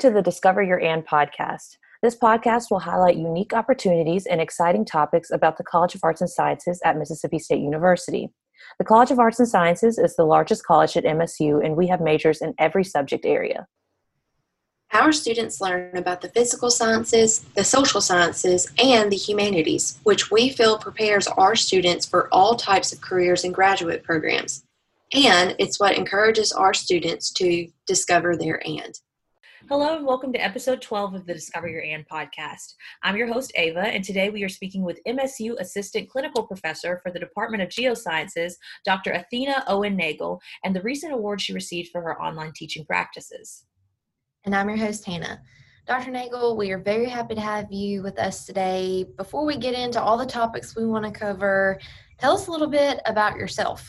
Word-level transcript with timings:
To 0.00 0.10
the 0.10 0.22
Discover 0.22 0.62
Your 0.62 0.80
And 0.82 1.06
podcast. 1.06 1.76
This 2.02 2.16
podcast 2.16 2.70
will 2.70 2.78
highlight 2.78 3.18
unique 3.18 3.52
opportunities 3.52 4.24
and 4.24 4.40
exciting 4.40 4.86
topics 4.86 5.30
about 5.30 5.58
the 5.58 5.64
College 5.64 5.94
of 5.94 6.00
Arts 6.02 6.22
and 6.22 6.30
Sciences 6.30 6.80
at 6.86 6.96
Mississippi 6.96 7.38
State 7.38 7.60
University. 7.60 8.30
The 8.78 8.86
College 8.86 9.10
of 9.10 9.18
Arts 9.18 9.40
and 9.40 9.48
Sciences 9.48 9.98
is 9.98 10.16
the 10.16 10.24
largest 10.24 10.64
college 10.64 10.96
at 10.96 11.04
MSU, 11.04 11.62
and 11.62 11.76
we 11.76 11.86
have 11.88 12.00
majors 12.00 12.40
in 12.40 12.54
every 12.58 12.82
subject 12.82 13.26
area. 13.26 13.66
Our 14.90 15.12
students 15.12 15.60
learn 15.60 15.94
about 15.94 16.22
the 16.22 16.30
physical 16.30 16.70
sciences, 16.70 17.40
the 17.54 17.62
social 17.62 18.00
sciences, 18.00 18.72
and 18.82 19.12
the 19.12 19.16
humanities, 19.16 19.98
which 20.04 20.30
we 20.30 20.48
feel 20.48 20.78
prepares 20.78 21.26
our 21.26 21.54
students 21.54 22.06
for 22.06 22.26
all 22.32 22.56
types 22.56 22.90
of 22.94 23.02
careers 23.02 23.44
and 23.44 23.52
graduate 23.52 24.02
programs. 24.02 24.64
And 25.12 25.54
it's 25.58 25.78
what 25.78 25.98
encourages 25.98 26.52
our 26.52 26.72
students 26.72 27.30
to 27.34 27.68
discover 27.86 28.34
their 28.34 28.66
and. 28.66 28.98
Hello 29.70 29.96
and 29.96 30.04
welcome 30.04 30.32
to 30.32 30.44
episode 30.44 30.82
12 30.82 31.14
of 31.14 31.26
the 31.26 31.32
Discover 31.32 31.68
Your 31.68 31.84
And 31.84 32.04
podcast. 32.08 32.74
I'm 33.04 33.16
your 33.16 33.32
host, 33.32 33.52
Ava, 33.54 33.82
and 33.82 34.02
today 34.02 34.28
we 34.28 34.42
are 34.42 34.48
speaking 34.48 34.82
with 34.82 34.98
MSU 35.06 35.56
Assistant 35.60 36.10
Clinical 36.10 36.42
Professor 36.42 36.98
for 37.00 37.12
the 37.12 37.20
Department 37.20 37.62
of 37.62 37.68
Geosciences, 37.68 38.54
Dr. 38.84 39.12
Athena 39.12 39.62
Owen 39.68 39.96
Nagel, 39.96 40.40
and 40.64 40.74
the 40.74 40.82
recent 40.82 41.12
award 41.12 41.40
she 41.40 41.52
received 41.52 41.90
for 41.92 42.02
her 42.02 42.20
online 42.20 42.50
teaching 42.52 42.84
practices. 42.84 43.64
And 44.44 44.56
I'm 44.56 44.68
your 44.68 44.76
host, 44.76 45.04
Hannah. 45.04 45.40
Dr. 45.86 46.10
Nagel, 46.10 46.56
we 46.56 46.72
are 46.72 46.78
very 46.80 47.08
happy 47.08 47.36
to 47.36 47.40
have 47.40 47.70
you 47.70 48.02
with 48.02 48.18
us 48.18 48.46
today. 48.46 49.06
Before 49.16 49.46
we 49.46 49.56
get 49.56 49.74
into 49.74 50.02
all 50.02 50.18
the 50.18 50.26
topics 50.26 50.74
we 50.74 50.84
want 50.84 51.04
to 51.04 51.12
cover, 51.12 51.78
tell 52.18 52.32
us 52.32 52.48
a 52.48 52.50
little 52.50 52.66
bit 52.66 52.98
about 53.06 53.36
yourself. 53.36 53.88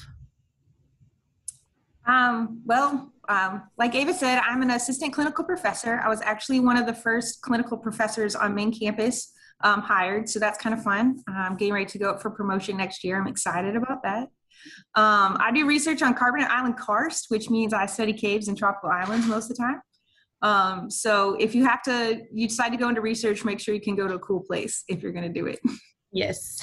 Um, 2.06 2.62
well, 2.66 3.12
um, 3.30 3.64
like 3.78 3.96
Ava 3.96 4.14
said, 4.14 4.40
I'm 4.40 4.62
an 4.62 4.72
assistant 4.72 5.14
clinical 5.14 5.44
professor. 5.44 6.02
I 6.04 6.10
was 6.10 6.22
actually 6.22 6.60
one 6.60 6.78
of 6.78 6.86
the 6.86 6.94
first 6.94 7.42
clinical 7.42 7.78
professors 7.78 8.36
on 8.36 8.56
main 8.56 8.72
campus 8.72 9.32
um, 9.64 9.82
hired, 9.82 10.28
so 10.28 10.40
that's 10.40 10.58
kind 10.58 10.74
of 10.74 10.84
fun. 10.84 11.20
I'm 11.28 11.56
getting 11.56 11.74
ready 11.74 11.86
to 11.86 12.00
go 12.00 12.10
up 12.10 12.22
for 12.22 12.32
promotion 12.32 12.78
next 12.78 13.04
year. 13.04 13.20
I'm 13.20 13.28
excited 13.28 13.76
about 13.76 14.04
that. 14.04 14.30
Um, 14.96 15.38
I 15.40 15.52
do 15.54 15.66
research 15.66 16.02
on 16.02 16.14
carbonate 16.14 16.50
island 16.50 16.78
karst, 16.78 17.26
which 17.30 17.50
means 17.50 17.74
I 17.74 17.86
study 17.86 18.14
caves 18.14 18.48
and 18.48 18.58
tropical 18.58 18.90
islands 18.90 19.28
most 19.28 19.50
of 19.50 19.58
the 19.58 19.64
time. 19.64 19.82
Um, 20.42 20.90
so 20.90 21.36
if 21.40 21.54
you 21.54 21.66
have 21.66 21.84
to, 21.84 22.22
you 22.34 22.48
decide 22.48 22.70
to 22.70 22.78
go 22.78 22.90
into 22.90 23.02
research, 23.02 23.46
make 23.46 23.60
sure 23.60 23.76
you 23.76 23.82
can 23.82 23.96
go 23.96 24.08
to 24.08 24.16
a 24.16 24.20
cool 24.20 24.42
place 24.42 24.84
if 24.88 25.02
you're 25.02 25.12
going 25.12 25.32
to 25.32 25.40
do 25.40 25.46
it. 25.46 25.60
Yes. 26.12 26.60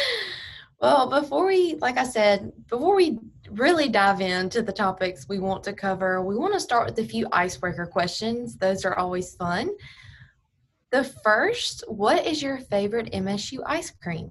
well, 0.80 1.08
before 1.08 1.46
we, 1.46 1.76
like 1.80 1.96
I 1.96 2.04
said, 2.04 2.52
before 2.68 2.94
we 2.94 3.18
really 3.52 3.88
dive 3.88 4.20
into 4.20 4.62
the 4.62 4.72
topics 4.72 5.26
we 5.28 5.38
want 5.38 5.64
to 5.64 5.72
cover, 5.72 6.22
we 6.22 6.36
want 6.36 6.54
to 6.54 6.60
start 6.60 6.86
with 6.86 6.98
a 6.98 7.04
few 7.04 7.26
icebreaker 7.32 7.86
questions. 7.86 8.56
Those 8.56 8.84
are 8.84 8.96
always 8.96 9.34
fun. 9.34 9.70
The 10.90 11.04
first, 11.04 11.84
what 11.88 12.26
is 12.26 12.42
your 12.42 12.58
favorite 12.58 13.12
MSU 13.12 13.60
ice 13.66 13.90
cream? 13.90 14.30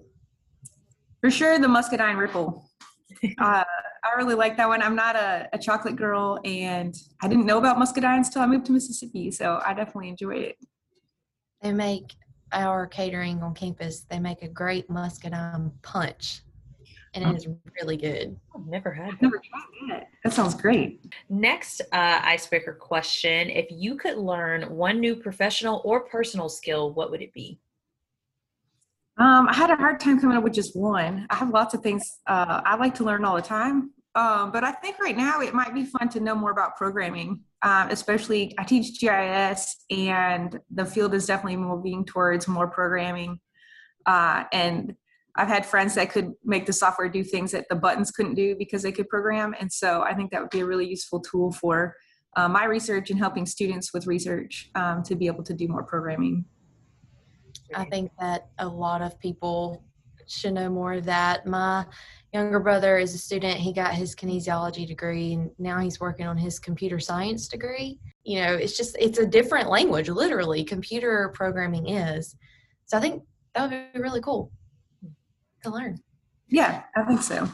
For 1.21 1.31
sure, 1.31 1.59
the 1.59 1.67
muscadine 1.67 2.17
ripple. 2.17 2.69
uh, 3.39 3.63
I 4.03 4.15
really 4.17 4.35
like 4.35 4.57
that 4.57 4.67
one. 4.67 4.81
I'm 4.81 4.95
not 4.95 5.15
a, 5.15 5.49
a, 5.51 5.57
chocolate 5.57 5.95
girl, 5.95 6.39
and 6.45 6.95
I 7.21 7.27
didn't 7.27 7.45
know 7.45 7.57
about 7.57 7.77
muscadines 7.77 8.27
until 8.27 8.41
I 8.41 8.45
moved 8.45 8.65
to 8.67 8.71
Mississippi, 8.71 9.31
so 9.31 9.61
I 9.65 9.73
definitely 9.73 10.09
enjoy 10.09 10.35
it. 10.35 10.57
They 11.61 11.73
make 11.73 12.13
our 12.51 12.87
catering 12.87 13.41
on 13.43 13.53
campus. 13.53 14.05
They 14.09 14.19
make 14.19 14.41
a 14.41 14.47
great 14.47 14.89
muscadine 14.89 15.71
punch 15.81 16.41
and 17.13 17.25
it 17.25 17.37
is 17.37 17.47
really 17.81 17.97
good. 17.97 18.37
I've 18.55 18.67
never 18.67 18.91
had 18.91 19.13
that. 19.13 19.21
Never 19.21 19.37
tried 19.37 19.89
that. 19.89 20.07
That 20.23 20.33
sounds 20.33 20.55
great. 20.55 21.13
Next 21.29 21.81
uh, 21.81 22.19
icebreaker 22.23 22.73
question: 22.73 23.49
If 23.49 23.67
you 23.69 23.95
could 23.95 24.17
learn 24.17 24.63
one 24.63 24.99
new 24.99 25.15
professional 25.15 25.81
or 25.83 26.01
personal 26.01 26.49
skill, 26.49 26.93
what 26.93 27.11
would 27.11 27.21
it 27.21 27.33
be? 27.33 27.59
Um, 29.17 29.49
I 29.49 29.53
had 29.53 29.69
a 29.69 29.75
hard 29.75 29.99
time 29.99 30.19
coming 30.19 30.37
up 30.37 30.43
with 30.43 30.53
just 30.53 30.75
one. 30.77 31.27
I 31.29 31.35
have 31.35 31.49
lots 31.49 31.73
of 31.73 31.81
things 31.81 32.19
uh, 32.27 32.61
I 32.63 32.75
like 32.75 32.95
to 32.95 33.03
learn 33.03 33.25
all 33.25 33.35
the 33.35 33.41
time, 33.41 33.91
um, 34.15 34.51
but 34.51 34.63
I 34.63 34.71
think 34.71 34.97
right 34.99 35.17
now 35.17 35.41
it 35.41 35.53
might 35.53 35.73
be 35.73 35.83
fun 35.83 36.09
to 36.09 36.19
know 36.19 36.35
more 36.35 36.51
about 36.51 36.77
programming. 36.77 37.41
Um, 37.61 37.89
especially, 37.89 38.55
I 38.57 38.63
teach 38.63 38.99
GIS, 38.99 39.83
and 39.89 40.59
the 40.71 40.85
field 40.85 41.13
is 41.13 41.25
definitely 41.25 41.57
moving 41.57 42.05
towards 42.05 42.47
more 42.47 42.67
programming. 42.67 43.39
Uh, 44.05 44.45
and 44.53 44.95
I've 45.39 45.47
had 45.47 45.65
friends 45.65 45.95
that 45.95 46.11
could 46.11 46.33
make 46.43 46.65
the 46.65 46.73
software 46.73 47.07
do 47.07 47.23
things 47.23 47.51
that 47.53 47.65
the 47.69 47.75
buttons 47.75 48.11
couldn't 48.11 48.35
do 48.35 48.57
because 48.57 48.83
they 48.83 48.91
could 48.91 49.07
program. 49.07 49.55
And 49.57 49.71
so 49.71 50.01
I 50.01 50.13
think 50.13 50.31
that 50.31 50.41
would 50.41 50.49
be 50.49 50.59
a 50.59 50.65
really 50.65 50.85
useful 50.85 51.21
tool 51.21 51.53
for 51.53 51.95
uh, 52.35 52.49
my 52.49 52.65
research 52.65 53.09
and 53.09 53.17
helping 53.17 53.45
students 53.45 53.93
with 53.93 54.05
research 54.05 54.69
um, 54.75 55.01
to 55.03 55.15
be 55.15 55.27
able 55.27 55.43
to 55.45 55.53
do 55.53 55.69
more 55.69 55.83
programming. 55.83 56.43
I 57.73 57.85
think 57.85 58.11
that 58.19 58.49
a 58.57 58.67
lot 58.67 59.01
of 59.01 59.17
people 59.21 59.81
should 60.27 60.55
know 60.55 60.69
more 60.69 60.93
of 60.93 61.05
that. 61.05 61.45
My 61.45 61.85
younger 62.33 62.59
brother 62.59 62.97
is 62.97 63.15
a 63.15 63.17
student. 63.17 63.57
He 63.57 63.71
got 63.71 63.93
his 63.93 64.13
kinesiology 64.15 64.85
degree 64.85 65.33
and 65.33 65.51
now 65.57 65.79
he's 65.79 66.01
working 66.01 66.27
on 66.27 66.37
his 66.37 66.59
computer 66.59 66.99
science 66.99 67.47
degree. 67.47 67.97
You 68.25 68.41
know, 68.41 68.55
it's 68.55 68.75
just, 68.75 68.97
it's 68.99 69.19
a 69.19 69.25
different 69.25 69.69
language, 69.69 70.09
literally, 70.09 70.65
computer 70.65 71.31
programming 71.33 71.87
is. 71.87 72.35
So 72.87 72.97
I 72.97 72.99
think 72.99 73.23
that 73.55 73.61
would 73.61 73.93
be 73.93 73.99
really 74.01 74.21
cool 74.21 74.51
to 75.63 75.69
learn. 75.69 75.99
Yeah, 76.47 76.83
I 76.95 77.03
think 77.03 77.21
so. 77.21 77.49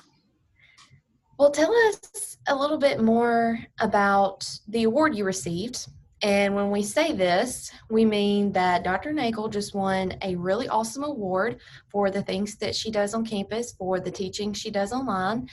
Well, 1.38 1.52
tell 1.52 1.74
us 1.90 2.38
a 2.48 2.56
little 2.56 2.78
bit 2.78 3.02
more 3.02 3.60
about 3.80 4.50
the 4.68 4.84
award 4.84 5.16
you 5.16 5.26
received. 5.26 5.88
And 6.22 6.56
when 6.56 6.72
we 6.72 6.82
say 6.82 7.12
this, 7.12 7.72
we 7.90 8.06
mean 8.06 8.52
that 8.54 8.84
Dr. 8.84 9.12
Nagel 9.12 9.50
just 9.50 9.76
won 9.76 10.14
a 10.22 10.36
really 10.36 10.70
awesome 10.70 11.04
award 11.04 11.60
for 11.92 12.10
the 12.10 12.22
things 12.22 12.56
that 12.58 12.74
she 12.74 12.90
does 12.90 13.14
on 13.14 13.26
campus, 13.26 13.74
for 13.74 14.00
the 14.00 14.12
teaching 14.12 14.54
she 14.54 14.72
does 14.72 14.94
online. 14.94 15.50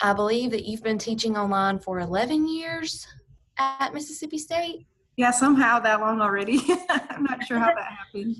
I 0.00 0.12
believe 0.12 0.52
that 0.52 0.64
you've 0.64 0.82
been 0.82 0.98
teaching 0.98 1.36
online 1.36 1.80
for 1.80 1.98
11 1.98 2.46
years 2.48 3.06
at 3.58 3.92
Mississippi 3.92 4.38
State. 4.38 4.86
Yeah, 5.16 5.30
somehow 5.30 5.80
that 5.80 6.00
long 6.00 6.20
already. 6.20 6.60
I'm 6.88 7.24
not 7.24 7.44
sure 7.44 7.58
how 7.58 7.74
that 7.74 7.92
happened. 7.92 8.36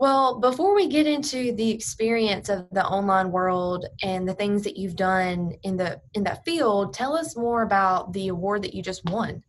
Well, 0.00 0.40
before 0.40 0.74
we 0.74 0.86
get 0.86 1.06
into 1.06 1.52
the 1.52 1.70
experience 1.70 2.48
of 2.48 2.66
the 2.72 2.82
online 2.86 3.30
world 3.30 3.84
and 4.02 4.26
the 4.26 4.32
things 4.32 4.64
that 4.64 4.78
you've 4.78 4.96
done 4.96 5.52
in 5.62 5.76
the 5.76 6.00
in 6.14 6.24
that 6.24 6.42
field, 6.42 6.94
tell 6.94 7.14
us 7.14 7.36
more 7.36 7.60
about 7.60 8.14
the 8.14 8.28
award 8.28 8.62
that 8.62 8.72
you 8.72 8.82
just 8.82 9.04
won. 9.10 9.44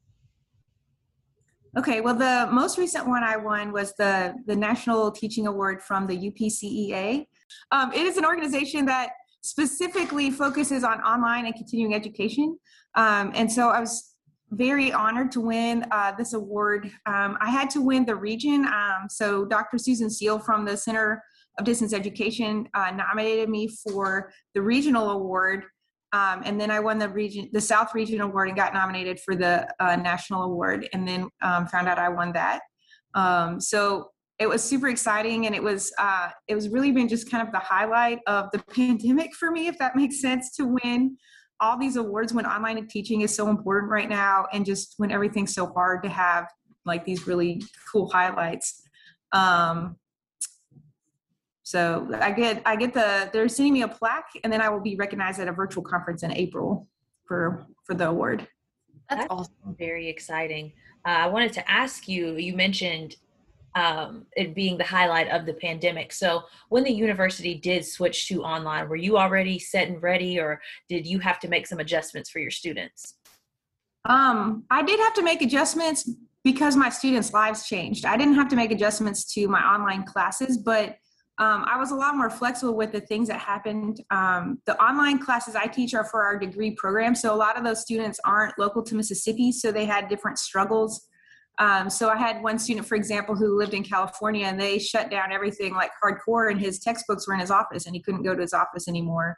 Okay, 1.78 2.02
well, 2.02 2.16
the 2.16 2.50
most 2.52 2.78
recent 2.78 3.08
one 3.08 3.24
I 3.24 3.38
won 3.38 3.72
was 3.72 3.94
the 3.96 4.36
the 4.46 4.56
National 4.56 5.10
Teaching 5.10 5.48
Award 5.48 5.82
from 5.82 6.06
the 6.06 6.18
UPCEA. 6.18 7.26
Um, 7.72 7.94
it 7.94 8.06
is 8.06 8.18
an 8.18 8.26
organization 8.26 8.86
that 8.88 9.12
specifically 9.40 10.32
focuses 10.32 10.84
on 10.84 11.00
online 11.00 11.46
and 11.46 11.56
continuing 11.56 11.96
education, 11.96 12.60
um, 12.96 13.32
and 13.36 13.50
so 13.50 13.70
I 13.70 13.80
was 13.80 14.11
very 14.52 14.92
honored 14.92 15.32
to 15.32 15.42
win 15.42 15.86
uh, 15.92 16.12
this 16.18 16.34
award. 16.34 16.92
Um, 17.06 17.38
I 17.42 17.50
had 17.50 17.70
to 17.72 17.82
win 17.82 18.06
the 18.06 18.16
region. 18.16 18.66
Um, 18.66 19.08
so 19.10 19.46
Dr. 19.46 19.78
Susan 19.78 20.10
Seal 20.10 20.40
from 20.40 20.66
the 20.66 20.76
Center 20.76 21.24
of 21.58 21.66
Distance 21.66 21.94
Education 21.94 22.68
uh, 22.74 22.92
nominated 22.92 23.50
me 23.50 23.68
for 23.68 24.32
the 24.54 24.62
regional 24.62 25.12
award. 25.12 25.64
Um, 26.14 26.42
and 26.44 26.60
then 26.60 26.70
I 26.70 26.82
won 26.82 27.00
the 27.00 27.08
region, 27.08 27.50
the 27.54 27.62
South 27.62 27.96
Region 27.96 28.20
Award, 28.20 28.50
and 28.50 28.58
got 28.58 28.74
nominated 28.74 29.22
for 29.22 29.34
the 29.34 29.68
uh, 29.80 29.96
national 29.96 30.44
award. 30.44 30.88
And 30.92 31.08
then 31.08 31.30
um, 31.42 31.68
found 31.68 31.88
out 31.88 31.98
I 31.98 32.10
won 32.10 32.34
that. 32.34 32.62
Um, 33.14 33.62
so 33.62 34.10
it 34.38 34.50
was 34.50 34.62
super 34.62 34.90
exciting, 34.90 35.46
and 35.46 35.56
it 35.56 35.64
was 35.64 35.94
uh, 35.98 36.30
it 36.48 36.56
was 36.56 36.68
really 36.68 36.92
been 36.92 37.08
just 37.08 37.30
kind 37.30 37.46
of 37.46 37.54
the 37.54 37.60
highlight 37.60 38.20
of 38.28 38.50
the 38.52 38.60
pandemic 38.76 39.34
for 39.36 39.52
me, 39.52 39.68
if 39.68 39.78
that 39.78 39.96
makes 39.96 40.20
sense, 40.20 40.54
to 40.58 40.66
win 40.66 41.16
all 41.62 41.78
these 41.78 41.96
awards 41.96 42.34
when 42.34 42.46
online 42.46 42.86
teaching 42.88 43.22
is 43.22 43.34
so 43.34 43.48
important 43.48 43.92
right 43.92 44.10
now 44.10 44.48
and 44.52 44.66
just 44.66 44.96
when 44.98 45.12
everything's 45.12 45.54
so 45.54 45.68
hard 45.68 46.04
to 46.04 46.10
have 46.10 46.48
like 46.86 47.06
these 47.06 47.28
really 47.28 47.62
cool 47.92 48.10
highlights. 48.10 48.82
Um 49.32 49.96
so 51.64 52.10
i 52.20 52.32
get 52.32 52.62
i 52.66 52.76
get 52.76 52.94
the 52.94 53.30
they're 53.32 53.48
sending 53.48 53.72
me 53.72 53.84
a 53.84 53.88
plaque 53.88 54.28
and 54.44 54.52
then 54.52 54.60
i 54.60 54.68
will 54.68 54.82
be 54.82 54.98
recognized 54.98 55.40
at 55.40 55.48
a 55.48 55.54
virtual 55.54 55.82
conference 55.82 56.22
in 56.22 56.32
april 56.34 56.86
for 57.26 57.66
for 57.86 57.94
the 57.94 58.10
award. 58.10 58.46
That's, 59.10 59.22
that's 59.22 59.32
awesome. 59.32 59.76
very 59.80 60.10
exciting. 60.10 60.74
Uh, 61.08 61.12
i 61.12 61.28
wanted 61.28 61.54
to 61.54 61.72
ask 61.72 62.10
you 62.10 62.36
you 62.36 62.54
mentioned 62.56 63.16
um, 63.76 64.26
it 64.36 64.54
being 64.54 64.78
the 64.78 64.84
highlight 64.84 65.30
of 65.30 65.46
the 65.46 65.54
pandemic. 65.54 66.12
So, 66.12 66.44
when 66.70 66.84
the 66.84 66.92
university 66.92 67.56
did 67.56 67.86
switch 67.86 68.28
to 68.28 68.44
online, 68.44 68.90
were 68.90 68.96
you 68.96 69.18
already 69.18 69.60
set 69.60 69.88
and 69.88 70.02
ready, 70.02 70.40
or 70.40 70.62
did 70.90 71.08
you 71.08 71.20
have 71.20 71.40
to 71.40 71.48
make 71.48 71.68
some 71.68 71.80
adjustments 71.80 72.30
for 72.30 72.40
your 72.40 72.52
students? 72.52 73.16
Um, 74.06 74.64
I 74.70 74.82
did 74.84 75.00
have 75.00 75.14
to 75.16 75.24
make 75.24 75.42
adjustments 75.42 76.10
because 76.44 76.76
my 76.76 76.90
students' 76.90 77.34
lives 77.34 77.68
changed. 77.68 78.06
I 78.06 78.18
didn't 78.18 78.34
have 78.36 78.50
to 78.50 78.56
make 78.56 78.72
adjustments 78.72 79.26
to 79.34 79.48
my 79.48 79.62
online 79.62 80.04
classes, 80.04 80.58
but 80.58 80.98
um, 81.38 81.66
I 81.68 81.78
was 81.78 81.92
a 81.92 81.96
lot 81.96 82.16
more 82.16 82.30
flexible 82.30 82.76
with 82.76 82.92
the 82.92 83.02
things 83.02 83.28
that 83.30 83.40
happened. 83.40 84.02
Um, 84.12 84.62
the 84.66 84.80
online 84.84 85.20
classes 85.20 85.56
I 85.56 85.68
teach 85.68 85.94
are 85.94 86.06
for 86.06 86.24
our 86.24 86.38
degree 86.38 86.72
program, 86.72 87.16
so 87.16 87.34
a 87.34 87.36
lot 87.36 87.58
of 87.58 87.64
those 87.64 87.82
students 87.82 88.20
aren't 88.26 88.58
local 88.60 88.84
to 88.84 88.96
Mississippi, 88.96 89.52
so 89.52 89.72
they 89.72 89.86
had 89.86 90.10
different 90.10 90.40
struggles 90.40 91.08
Um, 91.62 91.92
so 91.92 92.10
I 92.10 92.18
had 92.18 92.42
one 92.42 92.58
student, 92.58 92.88
for 92.88 92.96
example, 92.96 93.36
who 93.36 93.56
lived 93.56 93.76
in 93.76 93.84
California 93.84 94.48
and 94.48 94.60
they 94.60 94.80
shut 94.80 95.12
down 95.12 95.32
everything 95.32 95.76
like 95.76 95.92
hardcore 96.04 96.50
and 96.50 96.60
his 96.60 96.80
textbooks 96.80 97.28
were 97.28 97.36
in 97.36 97.40
his 97.40 97.52
office 97.52 97.86
and 97.86 97.96
he 97.96 98.02
couldn't 98.02 98.24
go 98.24 98.34
to 98.34 98.42
his 98.42 98.52
office 98.52 98.88
anymore. 98.88 99.38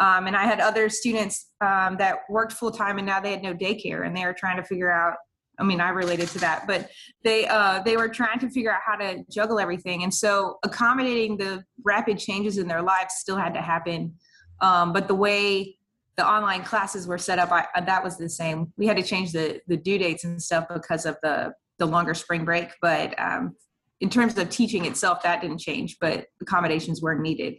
Um, 0.00 0.26
and 0.26 0.34
I 0.34 0.46
had 0.46 0.58
other 0.58 0.88
students 0.88 1.52
um, 1.60 1.96
that 1.98 2.22
worked 2.28 2.54
full 2.54 2.72
time 2.72 2.98
and 2.98 3.06
now 3.06 3.20
they 3.20 3.30
had 3.30 3.44
no 3.44 3.54
daycare 3.54 4.04
and 4.04 4.16
they 4.16 4.24
were 4.24 4.32
trying 4.32 4.56
to 4.56 4.64
figure 4.64 4.90
out. 4.90 5.14
I 5.60 5.62
mean, 5.62 5.80
I 5.80 5.90
related 5.90 6.28
to 6.30 6.38
that, 6.38 6.66
but 6.66 6.90
they 7.22 7.46
uh, 7.46 7.82
they 7.82 7.98
were 7.98 8.08
trying 8.08 8.38
to 8.38 8.48
figure 8.48 8.72
out 8.72 8.80
how 8.84 8.96
to 8.96 9.22
juggle 9.30 9.60
everything, 9.60 10.04
and 10.04 10.14
so 10.14 10.56
accommodating 10.64 11.36
the 11.36 11.62
rapid 11.84 12.18
changes 12.18 12.56
in 12.56 12.66
their 12.66 12.80
lives 12.80 13.16
still 13.18 13.36
had 13.36 13.52
to 13.52 13.60
happen. 13.60 14.14
Um, 14.62 14.94
but 14.94 15.06
the 15.06 15.14
way 15.14 15.76
the 16.20 16.28
online 16.28 16.62
classes 16.62 17.06
were 17.06 17.16
set 17.16 17.38
up, 17.38 17.50
I, 17.50 17.80
that 17.80 18.04
was 18.04 18.18
the 18.18 18.28
same. 18.28 18.70
We 18.76 18.86
had 18.86 18.98
to 18.98 19.02
change 19.02 19.32
the 19.32 19.58
the 19.68 19.76
due 19.78 19.96
dates 19.96 20.24
and 20.24 20.40
stuff 20.40 20.66
because 20.68 21.06
of 21.06 21.16
the 21.22 21.54
the 21.78 21.86
longer 21.86 22.12
spring 22.12 22.44
break, 22.44 22.68
but 22.82 23.18
um, 23.18 23.56
in 24.00 24.10
terms 24.10 24.36
of 24.36 24.50
teaching 24.50 24.84
itself, 24.84 25.22
that 25.22 25.40
didn't 25.40 25.60
change. 25.60 25.96
But 25.98 26.26
accommodations 26.42 27.00
weren't 27.00 27.22
needed. 27.22 27.54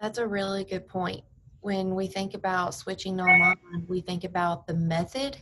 That's 0.00 0.18
a 0.18 0.28
really 0.28 0.62
good 0.62 0.86
point. 0.86 1.24
When 1.58 1.96
we 1.96 2.06
think 2.06 2.34
about 2.34 2.72
switching 2.72 3.20
online, 3.20 3.84
we 3.88 4.00
think 4.00 4.22
about 4.22 4.68
the 4.68 4.74
method. 4.74 5.38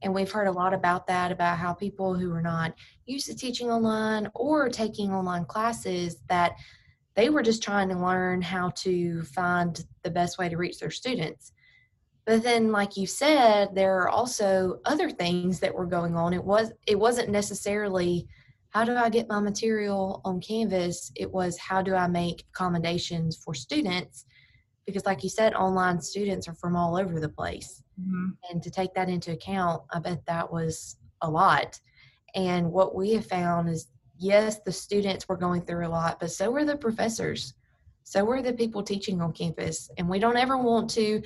And 0.00 0.14
we've 0.14 0.32
heard 0.32 0.48
a 0.48 0.52
lot 0.52 0.72
about 0.72 1.06
that 1.08 1.30
about 1.30 1.58
how 1.58 1.74
people 1.74 2.14
who 2.14 2.32
are 2.32 2.40
not 2.40 2.72
used 3.04 3.26
to 3.26 3.36
teaching 3.36 3.70
online 3.70 4.30
or 4.34 4.70
taking 4.70 5.12
online 5.12 5.44
classes 5.44 6.22
that 6.30 6.52
they 7.14 7.28
were 7.28 7.42
just 7.42 7.62
trying 7.62 7.88
to 7.90 7.98
learn 7.98 8.40
how 8.40 8.70
to 8.70 9.22
find 9.22 9.84
the 10.02 10.10
best 10.10 10.38
way 10.38 10.48
to 10.48 10.56
reach 10.56 10.78
their 10.78 10.90
students. 10.90 11.52
But 12.24 12.42
then 12.42 12.70
like 12.70 12.96
you 12.96 13.06
said, 13.06 13.74
there 13.74 13.98
are 13.98 14.08
also 14.08 14.80
other 14.84 15.10
things 15.10 15.60
that 15.60 15.74
were 15.74 15.86
going 15.86 16.16
on. 16.16 16.32
It 16.32 16.44
was 16.44 16.72
it 16.86 16.98
wasn't 16.98 17.30
necessarily 17.30 18.28
how 18.70 18.84
do 18.84 18.96
I 18.96 19.10
get 19.10 19.28
my 19.28 19.38
material 19.38 20.22
on 20.24 20.40
Canvas? 20.40 21.12
It 21.14 21.30
was 21.30 21.58
how 21.58 21.82
do 21.82 21.94
I 21.94 22.06
make 22.06 22.44
accommodations 22.54 23.36
for 23.36 23.54
students? 23.54 24.24
Because, 24.86 25.04
like 25.04 25.22
you 25.22 25.28
said, 25.28 25.54
online 25.54 26.00
students 26.00 26.48
are 26.48 26.54
from 26.54 26.74
all 26.74 26.96
over 26.96 27.20
the 27.20 27.28
place. 27.28 27.82
Mm-hmm. 28.00 28.30
And 28.50 28.62
to 28.62 28.70
take 28.70 28.94
that 28.94 29.10
into 29.10 29.32
account, 29.32 29.82
I 29.92 29.98
bet 29.98 30.24
that 30.26 30.50
was 30.50 30.96
a 31.20 31.30
lot. 31.30 31.78
And 32.34 32.72
what 32.72 32.94
we 32.94 33.12
have 33.12 33.26
found 33.26 33.68
is 33.68 33.88
yes, 34.22 34.60
the 34.60 34.72
students 34.72 35.28
were 35.28 35.36
going 35.36 35.62
through 35.62 35.86
a 35.86 35.88
lot, 35.88 36.20
but 36.20 36.30
so 36.30 36.50
were 36.50 36.64
the 36.64 36.76
professors. 36.76 37.54
So 38.04 38.24
were 38.24 38.42
the 38.42 38.52
people 38.52 38.82
teaching 38.82 39.20
on 39.20 39.32
campus. 39.32 39.90
And 39.98 40.08
we 40.08 40.18
don't 40.18 40.36
ever 40.36 40.56
want 40.56 40.90
to 40.90 41.22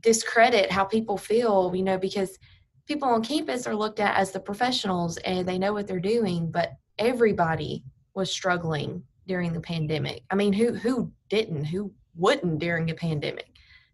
discredit 0.00 0.70
how 0.70 0.84
people 0.84 1.16
feel, 1.16 1.72
you 1.74 1.82
know, 1.82 1.98
because 1.98 2.38
people 2.86 3.08
on 3.08 3.22
campus 3.22 3.66
are 3.66 3.74
looked 3.74 4.00
at 4.00 4.16
as 4.16 4.30
the 4.30 4.40
professionals 4.40 5.16
and 5.18 5.46
they 5.46 5.58
know 5.58 5.72
what 5.72 5.86
they're 5.86 6.00
doing, 6.00 6.50
but 6.50 6.72
everybody 6.98 7.84
was 8.14 8.30
struggling 8.30 9.02
during 9.26 9.52
the 9.52 9.60
pandemic. 9.60 10.22
I 10.30 10.34
mean, 10.34 10.52
who 10.52 10.74
who 10.74 11.10
didn't? 11.30 11.64
Who 11.64 11.92
wouldn't 12.14 12.58
during 12.58 12.90
a 12.90 12.94
pandemic? 12.94 13.48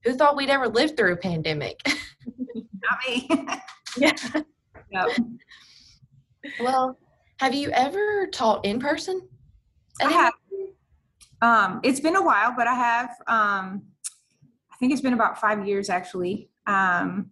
Who 0.04 0.14
thought 0.14 0.36
we'd 0.36 0.50
ever 0.50 0.68
live 0.68 0.96
through 0.96 1.12
a 1.12 1.16
pandemic? 1.16 1.80
Not 1.86 2.98
me. 3.06 3.28
yeah. 3.96 4.12
Yep. 4.90 5.18
Well, 6.60 6.98
have 7.40 7.54
you 7.54 7.70
ever 7.70 8.26
taught 8.26 8.66
in 8.66 8.78
person? 8.78 9.26
I 10.02 10.10
have. 10.12 10.34
Um, 11.40 11.80
it's 11.82 11.98
been 11.98 12.16
a 12.16 12.22
while, 12.22 12.52
but 12.54 12.66
I 12.66 12.74
have. 12.74 13.08
Um, 13.26 13.82
I 14.70 14.76
think 14.78 14.92
it's 14.92 15.00
been 15.00 15.14
about 15.14 15.40
five 15.40 15.66
years 15.66 15.88
actually. 15.88 16.50
Um, 16.66 17.30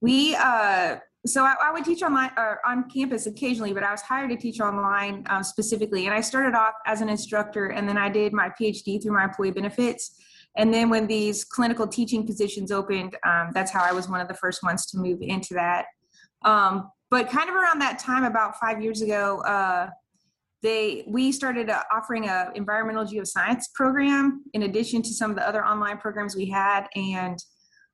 we 0.00 0.36
uh, 0.36 0.98
so 1.26 1.42
I, 1.42 1.54
I, 1.60 1.72
would 1.72 1.84
teach 1.84 2.02
online 2.02 2.30
or 2.38 2.60
on 2.64 2.88
campus 2.88 3.26
occasionally, 3.26 3.72
but 3.72 3.82
I 3.82 3.90
was 3.90 4.00
hired 4.00 4.30
to 4.30 4.36
teach 4.36 4.60
online 4.60 5.26
um, 5.28 5.42
specifically. 5.42 6.06
And 6.06 6.14
I 6.14 6.20
started 6.20 6.54
off 6.54 6.74
as 6.86 7.00
an 7.00 7.08
instructor, 7.08 7.66
and 7.66 7.88
then 7.88 7.98
I 7.98 8.08
did 8.08 8.32
my 8.32 8.48
PhD 8.48 9.02
through 9.02 9.14
my 9.14 9.24
employee 9.24 9.50
benefits. 9.50 10.14
And 10.56 10.72
then 10.72 10.88
when 10.88 11.08
these 11.08 11.44
clinical 11.44 11.88
teaching 11.88 12.24
positions 12.24 12.70
opened, 12.70 13.16
um, 13.26 13.50
that's 13.54 13.72
how 13.72 13.82
I 13.82 13.92
was 13.92 14.08
one 14.08 14.20
of 14.20 14.28
the 14.28 14.34
first 14.34 14.62
ones 14.62 14.86
to 14.86 14.98
move 14.98 15.18
into 15.20 15.54
that. 15.54 15.86
Um, 16.44 16.90
but 17.10 17.28
kind 17.28 17.48
of 17.48 17.56
around 17.56 17.80
that 17.80 17.98
time, 17.98 18.24
about 18.24 18.58
five 18.58 18.82
years 18.82 19.02
ago, 19.02 19.40
uh, 19.40 19.88
they 20.62 21.04
we 21.08 21.32
started 21.32 21.70
uh, 21.70 21.82
offering 21.92 22.28
a 22.28 22.50
environmental 22.54 23.04
geoscience 23.04 23.64
program 23.74 24.44
in 24.52 24.64
addition 24.64 25.02
to 25.02 25.08
some 25.08 25.30
of 25.30 25.36
the 25.36 25.46
other 25.46 25.64
online 25.64 25.98
programs 25.98 26.36
we 26.36 26.46
had, 26.46 26.86
and 26.94 27.38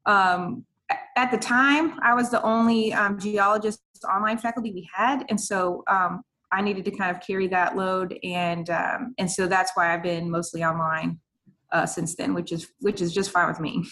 um, 0.04 0.64
at 1.16 1.30
the 1.30 1.38
time, 1.38 1.98
I 2.02 2.14
was 2.14 2.30
the 2.30 2.42
only 2.42 2.92
um, 2.92 3.18
geologist 3.18 3.80
online 4.08 4.38
faculty 4.38 4.72
we 4.72 4.88
had, 4.94 5.24
and 5.28 5.40
so 5.40 5.82
um, 5.88 6.22
I 6.52 6.60
needed 6.60 6.84
to 6.84 6.90
kind 6.90 7.14
of 7.14 7.22
carry 7.22 7.48
that 7.48 7.76
load, 7.76 8.18
and 8.22 8.68
um, 8.70 9.14
and 9.18 9.30
so 9.30 9.46
that's 9.46 9.72
why 9.74 9.94
I've 9.94 10.02
been 10.02 10.30
mostly 10.30 10.62
online 10.62 11.20
uh, 11.72 11.86
since 11.86 12.14
then, 12.16 12.34
which 12.34 12.52
is 12.52 12.68
which 12.80 13.00
is 13.00 13.12
just 13.12 13.30
fine 13.30 13.48
with 13.48 13.60
me. 13.60 13.84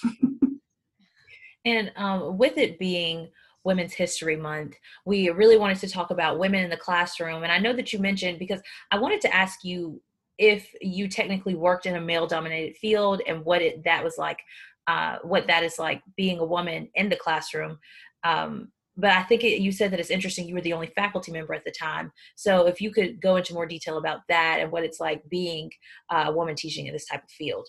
and 1.64 1.92
um, 1.96 2.38
with 2.38 2.58
it 2.58 2.78
being 2.78 3.28
Women's 3.64 3.94
History 3.94 4.36
Month, 4.36 4.76
we 5.04 5.30
really 5.30 5.56
wanted 5.56 5.78
to 5.78 5.88
talk 5.88 6.10
about 6.10 6.38
women 6.38 6.64
in 6.64 6.70
the 6.70 6.76
classroom, 6.76 7.42
and 7.42 7.52
I 7.52 7.58
know 7.58 7.72
that 7.72 7.92
you 7.92 7.98
mentioned 7.98 8.38
because 8.38 8.60
I 8.90 8.98
wanted 8.98 9.20
to 9.22 9.34
ask 9.34 9.64
you 9.64 10.00
if 10.38 10.74
you 10.80 11.08
technically 11.08 11.54
worked 11.54 11.86
in 11.86 11.96
a 11.96 12.00
male 12.00 12.26
dominated 12.26 12.76
field 12.76 13.22
and 13.26 13.44
what 13.44 13.62
it 13.62 13.84
that 13.84 14.02
was 14.02 14.18
like 14.18 14.40
uh, 14.86 15.18
what 15.22 15.46
that 15.46 15.62
is 15.62 15.78
like 15.78 16.02
being 16.16 16.38
a 16.38 16.44
woman 16.44 16.88
in 16.94 17.08
the 17.08 17.16
classroom. 17.16 17.78
Um, 18.22 18.68
but 18.96 19.10
I 19.10 19.22
think 19.24 19.42
it, 19.42 19.60
you 19.60 19.72
said 19.72 19.90
that 19.90 20.00
it's 20.00 20.10
interesting. 20.10 20.46
You 20.46 20.54
were 20.54 20.60
the 20.60 20.72
only 20.72 20.86
faculty 20.88 21.32
member 21.32 21.54
at 21.54 21.64
the 21.64 21.72
time. 21.72 22.12
So 22.36 22.66
if 22.66 22.80
you 22.80 22.92
could 22.92 23.20
go 23.20 23.36
into 23.36 23.54
more 23.54 23.66
detail 23.66 23.98
about 23.98 24.20
that 24.28 24.58
and 24.60 24.70
what 24.70 24.84
it's 24.84 25.00
like 25.00 25.28
being 25.28 25.70
a 26.10 26.30
woman 26.30 26.54
teaching 26.54 26.86
in 26.86 26.92
this 26.92 27.06
type 27.06 27.24
of 27.24 27.30
field. 27.30 27.68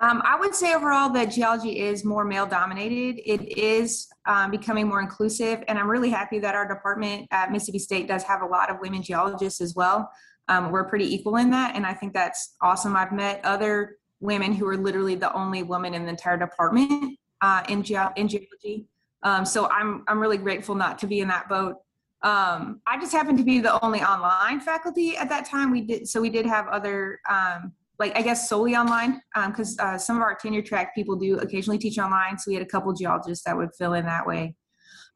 Um, 0.00 0.22
I 0.24 0.38
would 0.38 0.54
say 0.54 0.74
overall 0.74 1.10
that 1.10 1.26
geology 1.26 1.80
is 1.80 2.04
more 2.04 2.24
male 2.24 2.46
dominated. 2.46 3.20
It 3.24 3.58
is 3.58 4.08
um, 4.26 4.50
becoming 4.50 4.86
more 4.86 5.00
inclusive, 5.00 5.64
and 5.66 5.76
I'm 5.76 5.90
really 5.90 6.10
happy 6.10 6.38
that 6.38 6.54
our 6.54 6.68
department 6.68 7.26
at 7.32 7.50
Mississippi 7.50 7.80
State 7.80 8.06
does 8.06 8.22
have 8.22 8.42
a 8.42 8.46
lot 8.46 8.70
of 8.70 8.78
women 8.80 9.02
geologists 9.02 9.60
as 9.60 9.74
well. 9.74 10.08
Um, 10.46 10.70
we're 10.70 10.84
pretty 10.84 11.12
equal 11.12 11.36
in 11.36 11.50
that, 11.50 11.74
and 11.74 11.84
I 11.84 11.94
think 11.94 12.14
that's 12.14 12.54
awesome. 12.62 12.94
I've 12.94 13.12
met 13.12 13.44
other 13.44 13.96
women 14.20 14.52
who 14.52 14.68
are 14.68 14.76
literally 14.76 15.16
the 15.16 15.32
only 15.32 15.64
woman 15.64 15.94
in 15.94 16.04
the 16.04 16.10
entire 16.10 16.36
department 16.36 17.18
uh, 17.40 17.64
in, 17.68 17.82
ge- 17.82 17.92
in 18.16 18.28
geology. 18.28 18.86
Um, 19.24 19.44
so 19.44 19.68
I'm 19.68 20.04
I'm 20.06 20.20
really 20.20 20.38
grateful 20.38 20.74
not 20.74 20.98
to 21.00 21.06
be 21.06 21.20
in 21.20 21.28
that 21.28 21.48
boat. 21.48 21.76
Um, 22.22 22.80
I 22.86 22.98
just 23.00 23.12
happened 23.12 23.38
to 23.38 23.44
be 23.44 23.60
the 23.60 23.82
only 23.84 24.00
online 24.00 24.60
faculty 24.60 25.16
at 25.16 25.28
that 25.28 25.44
time. 25.44 25.70
We 25.72 25.82
did 25.82 26.08
so 26.08 26.20
we 26.20 26.30
did 26.30 26.46
have 26.46 26.68
other 26.68 27.20
um, 27.28 27.72
like 27.98 28.16
I 28.16 28.22
guess 28.22 28.48
solely 28.48 28.76
online 28.76 29.20
because 29.46 29.78
um, 29.78 29.94
uh, 29.94 29.98
some 29.98 30.16
of 30.16 30.22
our 30.22 30.34
tenure 30.34 30.62
track 30.62 30.94
people 30.94 31.16
do 31.16 31.38
occasionally 31.38 31.78
teach 31.78 31.98
online. 31.98 32.38
So 32.38 32.44
we 32.48 32.54
had 32.54 32.62
a 32.62 32.68
couple 32.68 32.92
geologists 32.92 33.44
that 33.44 33.56
would 33.56 33.70
fill 33.76 33.94
in 33.94 34.06
that 34.06 34.26
way. 34.26 34.54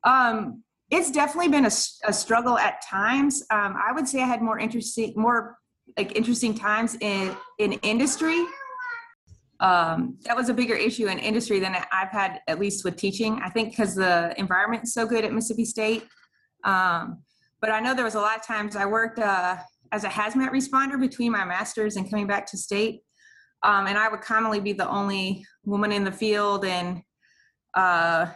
Um, 0.04 0.64
it's 0.90 1.10
definitely 1.10 1.48
been 1.48 1.64
a, 1.64 1.72
a 2.06 2.12
struggle 2.12 2.58
at 2.58 2.82
times. 2.82 3.42
Um, 3.50 3.76
I 3.76 3.92
would 3.92 4.08
say 4.08 4.22
I 4.22 4.26
had 4.26 4.42
more 4.42 4.58
interesting 4.58 5.12
more 5.16 5.56
like 5.96 6.16
interesting 6.16 6.54
times 6.54 6.96
in 7.00 7.36
in 7.58 7.74
industry 7.74 8.44
um, 9.62 10.18
that 10.24 10.36
was 10.36 10.48
a 10.48 10.54
bigger 10.54 10.74
issue 10.74 11.06
in 11.06 11.20
industry 11.20 11.60
than 11.60 11.76
I've 11.92 12.10
had, 12.10 12.40
at 12.48 12.58
least 12.58 12.84
with 12.84 12.96
teaching. 12.96 13.40
I 13.44 13.48
think 13.48 13.70
because 13.70 13.94
the 13.94 14.34
environment's 14.36 14.92
so 14.92 15.06
good 15.06 15.24
at 15.24 15.32
Mississippi 15.32 15.64
State. 15.64 16.04
Um, 16.64 17.22
but 17.60 17.70
I 17.70 17.78
know 17.78 17.94
there 17.94 18.04
was 18.04 18.16
a 18.16 18.20
lot 18.20 18.36
of 18.36 18.44
times 18.44 18.74
I 18.74 18.86
worked 18.86 19.20
uh, 19.20 19.56
as 19.92 20.04
a 20.04 20.08
hazmat 20.08 20.50
responder 20.50 20.98
between 20.98 21.30
my 21.30 21.44
master's 21.44 21.96
and 21.96 22.08
coming 22.10 22.26
back 22.26 22.46
to 22.46 22.56
state. 22.56 23.02
Um, 23.62 23.86
and 23.86 23.96
I 23.96 24.08
would 24.08 24.22
commonly 24.22 24.58
be 24.58 24.72
the 24.72 24.88
only 24.88 25.46
woman 25.64 25.92
in 25.92 26.02
the 26.02 26.10
field. 26.10 26.64
And 26.64 27.02
uh, 27.74 28.26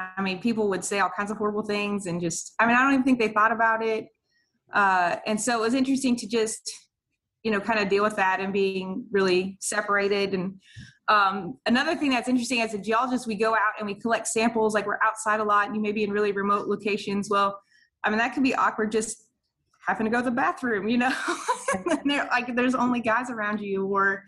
I 0.00 0.22
mean, 0.22 0.40
people 0.40 0.68
would 0.70 0.84
say 0.84 0.98
all 0.98 1.10
kinds 1.10 1.30
of 1.30 1.36
horrible 1.36 1.62
things 1.62 2.06
and 2.06 2.20
just, 2.20 2.54
I 2.58 2.66
mean, 2.66 2.74
I 2.74 2.82
don't 2.82 2.94
even 2.94 3.04
think 3.04 3.20
they 3.20 3.28
thought 3.28 3.52
about 3.52 3.84
it. 3.84 4.08
Uh, 4.72 5.16
and 5.26 5.40
so 5.40 5.58
it 5.58 5.60
was 5.60 5.74
interesting 5.74 6.16
to 6.16 6.26
just 6.26 6.70
you 7.44 7.50
know 7.50 7.60
kind 7.60 7.78
of 7.78 7.88
deal 7.88 8.02
with 8.02 8.16
that 8.16 8.40
and 8.40 8.52
being 8.52 9.04
really 9.10 9.56
separated 9.60 10.34
and 10.34 10.54
um, 11.08 11.56
another 11.64 11.96
thing 11.96 12.10
that's 12.10 12.28
interesting 12.28 12.60
as 12.60 12.74
a 12.74 12.78
geologist 12.78 13.26
we 13.26 13.36
go 13.36 13.54
out 13.54 13.72
and 13.78 13.86
we 13.86 13.94
collect 13.94 14.26
samples 14.26 14.74
like 14.74 14.86
we're 14.86 14.98
outside 15.02 15.40
a 15.40 15.44
lot 15.44 15.66
and 15.66 15.74
you 15.74 15.80
may 15.80 15.92
be 15.92 16.04
in 16.04 16.10
really 16.10 16.32
remote 16.32 16.66
locations 16.66 17.30
well 17.30 17.58
i 18.04 18.10
mean 18.10 18.18
that 18.18 18.34
can 18.34 18.42
be 18.42 18.54
awkward 18.54 18.92
just 18.92 19.27
having 19.88 20.04
to 20.04 20.10
go 20.10 20.18
to 20.18 20.24
the 20.24 20.30
bathroom 20.30 20.88
you 20.88 20.98
know 20.98 21.12
like 22.06 22.54
there's 22.54 22.74
only 22.74 23.00
guys 23.00 23.30
around 23.30 23.60
you 23.60 23.86
or 23.86 24.24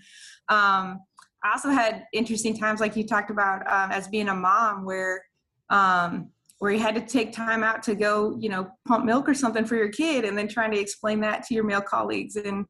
um, 0.49 1.01
i 1.45 1.53
also 1.53 1.71
had 1.71 2.05
interesting 2.13 2.57
times 2.57 2.81
like 2.81 2.97
you 2.97 3.07
talked 3.07 3.31
about 3.31 3.61
um, 3.71 3.93
as 3.93 4.09
being 4.09 4.29
a 4.29 4.35
mom 4.35 4.85
where 4.85 5.23
um, 5.71 6.31
where 6.61 6.71
you 6.71 6.79
had 6.79 6.95
to 6.95 7.01
take 7.01 7.33
time 7.33 7.65
out 7.65 7.83
to 7.83 7.95
go, 7.95 8.37
you 8.39 8.51
know, 8.51 8.71
pump 8.87 9.07
milk 9.07 9.27
or 9.29 9.35
something 9.35 9.65
for 9.65 9.77
your 9.77 9.89
kid, 9.89 10.25
and 10.27 10.37
then 10.37 10.47
trying 10.47 10.71
to 10.71 10.79
explain 10.79 11.19
that 11.21 11.43
to 11.45 11.55
your 11.55 11.65
male 11.65 11.81
colleagues. 11.81 12.37
And 12.37 12.67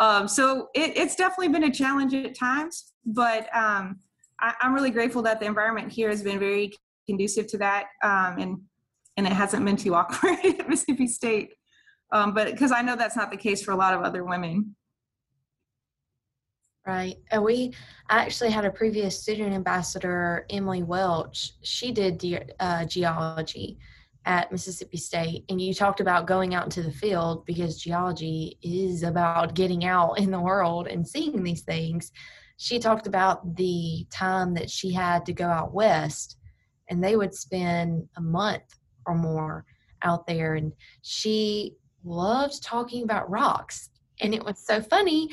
um, 0.00 0.26
so 0.26 0.68
it, 0.74 0.96
it's 0.96 1.14
definitely 1.16 1.48
been 1.48 1.64
a 1.64 1.70
challenge 1.70 2.14
at 2.14 2.34
times, 2.34 2.94
but 3.04 3.54
um, 3.54 4.00
I, 4.40 4.54
am 4.62 4.74
really 4.74 4.90
grateful 4.90 5.20
that 5.22 5.38
the 5.38 5.46
environment 5.46 5.92
here 5.92 6.08
has 6.08 6.22
been 6.22 6.38
very 6.38 6.72
conducive 7.06 7.46
to 7.48 7.58
that. 7.58 7.88
Um, 8.02 8.38
and 8.38 8.58
and 9.18 9.26
it 9.26 9.32
hasn't 9.32 9.64
been 9.64 9.76
too 9.76 9.94
awkward 9.94 10.38
at 10.42 10.68
Mississippi 10.68 11.06
State. 11.06 11.52
Um, 12.12 12.34
but 12.34 12.50
because 12.50 12.72
I 12.72 12.82
know 12.82 12.96
that's 12.96 13.16
not 13.16 13.30
the 13.30 13.36
case 13.36 13.62
for 13.62 13.72
a 13.72 13.76
lot 13.76 13.94
of 13.94 14.02
other 14.02 14.24
women. 14.24 14.76
Right. 16.86 17.16
And 17.32 17.42
we 17.42 17.74
actually 18.10 18.50
had 18.50 18.64
a 18.64 18.70
previous 18.70 19.20
student 19.20 19.52
ambassador, 19.52 20.46
Emily 20.50 20.84
Welch. 20.84 21.54
She 21.62 21.90
did 21.90 22.54
uh, 22.60 22.84
geology 22.84 23.78
at 24.24 24.52
Mississippi 24.52 24.96
State, 24.96 25.44
and 25.48 25.60
you 25.60 25.74
talked 25.74 26.00
about 26.00 26.28
going 26.28 26.54
out 26.54 26.64
into 26.64 26.82
the 26.82 26.92
field 26.92 27.44
because 27.44 27.82
geology 27.82 28.58
is 28.62 29.02
about 29.02 29.54
getting 29.54 29.84
out 29.84 30.14
in 30.14 30.30
the 30.30 30.40
world 30.40 30.86
and 30.86 31.06
seeing 31.06 31.42
these 31.42 31.62
things. 31.62 32.12
She 32.56 32.78
talked 32.78 33.08
about 33.08 33.56
the 33.56 34.06
time 34.10 34.54
that 34.54 34.70
she 34.70 34.92
had 34.92 35.26
to 35.26 35.32
go 35.32 35.46
out 35.46 35.74
west, 35.74 36.38
and 36.88 37.02
they 37.02 37.16
would 37.16 37.34
spend 37.34 38.08
a 38.16 38.20
month 38.20 38.78
or 39.06 39.14
more 39.16 39.64
out 40.02 40.26
there, 40.26 40.54
and 40.54 40.72
she 41.02 41.74
loved 42.06 42.62
talking 42.62 43.02
about 43.02 43.28
rocks. 43.30 43.90
And 44.20 44.34
it 44.34 44.44
was 44.44 44.58
so 44.58 44.80
funny 44.80 45.30